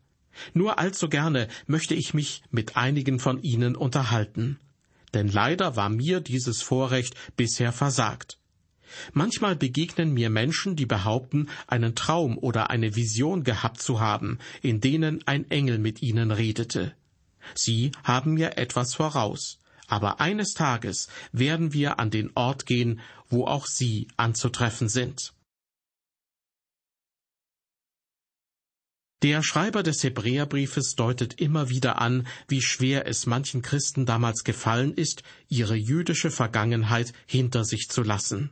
Nur 0.54 0.78
allzu 0.78 1.08
gerne 1.08 1.48
möchte 1.66 1.94
ich 1.94 2.14
mich 2.14 2.42
mit 2.50 2.76
einigen 2.76 3.18
von 3.18 3.42
ihnen 3.42 3.76
unterhalten 3.76 4.58
denn 5.16 5.28
leider 5.28 5.76
war 5.76 5.88
mir 5.88 6.20
dieses 6.20 6.60
Vorrecht 6.60 7.14
bisher 7.36 7.72
versagt. 7.72 8.38
Manchmal 9.14 9.56
begegnen 9.56 10.12
mir 10.12 10.28
Menschen, 10.28 10.76
die 10.76 10.84
behaupten, 10.84 11.48
einen 11.66 11.94
Traum 11.94 12.36
oder 12.36 12.68
eine 12.68 12.94
Vision 12.96 13.42
gehabt 13.42 13.80
zu 13.80 13.98
haben, 13.98 14.38
in 14.60 14.82
denen 14.82 15.26
ein 15.26 15.50
Engel 15.50 15.78
mit 15.78 16.02
ihnen 16.02 16.30
redete. 16.30 16.94
Sie 17.54 17.92
haben 18.04 18.34
mir 18.34 18.58
etwas 18.58 18.94
voraus, 18.94 19.58
aber 19.88 20.20
eines 20.20 20.52
Tages 20.52 21.08
werden 21.32 21.72
wir 21.72 21.98
an 21.98 22.10
den 22.10 22.30
Ort 22.34 22.66
gehen, 22.66 23.00
wo 23.30 23.46
auch 23.46 23.66
Sie 23.66 24.08
anzutreffen 24.18 24.90
sind. 24.90 25.32
Der 29.22 29.42
Schreiber 29.42 29.82
des 29.82 30.04
Hebräerbriefes 30.04 30.94
deutet 30.94 31.40
immer 31.40 31.70
wieder 31.70 32.02
an, 32.02 32.26
wie 32.48 32.60
schwer 32.60 33.06
es 33.06 33.24
manchen 33.24 33.62
Christen 33.62 34.04
damals 34.04 34.44
gefallen 34.44 34.92
ist, 34.92 35.22
ihre 35.48 35.74
jüdische 35.74 36.30
Vergangenheit 36.30 37.14
hinter 37.24 37.64
sich 37.64 37.88
zu 37.88 38.02
lassen. 38.02 38.50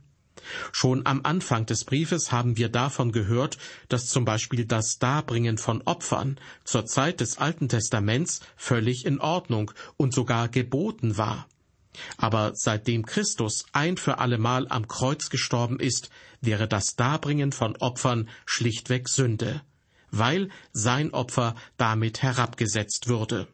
Schon 0.71 1.05
am 1.05 1.21
Anfang 1.23 1.67
des 1.67 1.83
Briefes 1.83 2.31
haben 2.31 2.57
wir 2.57 2.69
davon 2.69 3.11
gehört, 3.11 3.59
dass 3.89 4.07
zum 4.07 4.25
Beispiel 4.25 4.65
das 4.65 4.97
Darbringen 4.97 5.59
von 5.59 5.83
Opfern 5.83 6.39
zur 6.63 6.87
Zeit 6.87 7.19
des 7.19 7.37
Alten 7.37 7.69
Testaments 7.69 8.41
völlig 8.55 9.05
in 9.05 9.19
Ordnung 9.19 9.71
und 9.97 10.15
sogar 10.15 10.49
geboten 10.49 11.15
war. 11.15 11.47
Aber 12.17 12.53
seitdem 12.55 13.05
Christus 13.05 13.65
ein 13.71 13.97
für 13.97 14.17
allemal 14.17 14.67
am 14.69 14.87
Kreuz 14.87 15.29
gestorben 15.29 15.79
ist, 15.79 16.09
wäre 16.41 16.67
das 16.67 16.95
Darbringen 16.95 17.51
von 17.51 17.75
Opfern 17.77 18.29
schlichtweg 18.47 19.09
Sünde 19.09 19.61
weil 20.17 20.49
sein 20.73 21.13
Opfer 21.13 21.55
damit 21.77 22.21
herabgesetzt 22.21 23.07
würde. 23.07 23.47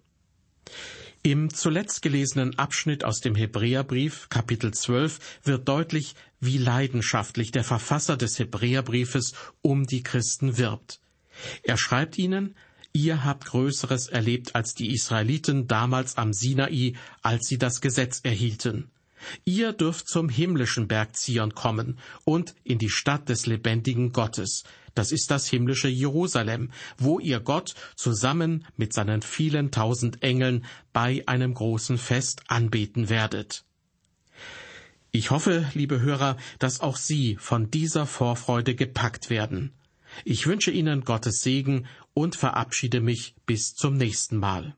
Im 1.23 1.53
zuletzt 1.53 2.01
gelesenen 2.01 2.57
Abschnitt 2.57 3.03
aus 3.03 3.19
dem 3.19 3.35
Hebräerbrief, 3.35 4.27
Kapitel 4.29 4.73
12, 4.73 5.19
wird 5.43 5.67
deutlich, 5.67 6.15
wie 6.39 6.57
leidenschaftlich 6.57 7.51
der 7.51 7.63
Verfasser 7.63 8.17
des 8.17 8.39
Hebräerbriefes 8.39 9.33
um 9.61 9.85
die 9.85 10.01
Christen 10.01 10.57
wirbt. 10.57 10.99
Er 11.61 11.77
schreibt 11.77 12.17
ihnen, 12.17 12.55
Ihr 12.93 13.23
habt 13.23 13.45
Größeres 13.45 14.07
erlebt 14.07 14.55
als 14.55 14.73
die 14.73 14.93
Israeliten 14.93 15.67
damals 15.67 16.17
am 16.17 16.33
Sinai, 16.33 16.93
als 17.21 17.47
sie 17.47 17.57
das 17.57 17.79
Gesetz 17.79 18.19
erhielten. 18.23 18.89
Ihr 19.45 19.71
dürft 19.71 20.09
zum 20.09 20.27
himmlischen 20.27 20.87
Berg 20.87 21.15
Zion 21.15 21.53
kommen 21.53 21.99
und 22.25 22.55
in 22.63 22.79
die 22.79 22.89
Stadt 22.89 23.29
des 23.29 23.45
lebendigen 23.45 24.11
Gottes. 24.11 24.63
Das 24.93 25.11
ist 25.11 25.31
das 25.31 25.47
himmlische 25.47 25.87
Jerusalem, 25.87 26.71
wo 26.97 27.19
ihr 27.19 27.39
Gott 27.39 27.75
zusammen 27.95 28.65
mit 28.75 28.93
seinen 28.93 29.21
vielen 29.21 29.71
tausend 29.71 30.21
Engeln 30.23 30.65
bei 30.93 31.23
einem 31.27 31.53
großen 31.53 31.97
Fest 31.97 32.43
anbeten 32.47 33.09
werdet. 33.09 33.63
Ich 35.11 35.29
hoffe, 35.29 35.69
liebe 35.73 35.99
Hörer, 35.99 36.37
dass 36.59 36.79
auch 36.79 36.95
Sie 36.95 37.35
von 37.37 37.69
dieser 37.69 38.05
Vorfreude 38.05 38.75
gepackt 38.75 39.29
werden. 39.29 39.73
Ich 40.23 40.47
wünsche 40.47 40.71
Ihnen 40.71 41.03
Gottes 41.03 41.41
Segen 41.41 41.85
und 42.13 42.35
verabschiede 42.35 43.01
mich 43.01 43.35
bis 43.45 43.75
zum 43.75 43.95
nächsten 43.95 44.37
Mal. 44.37 44.75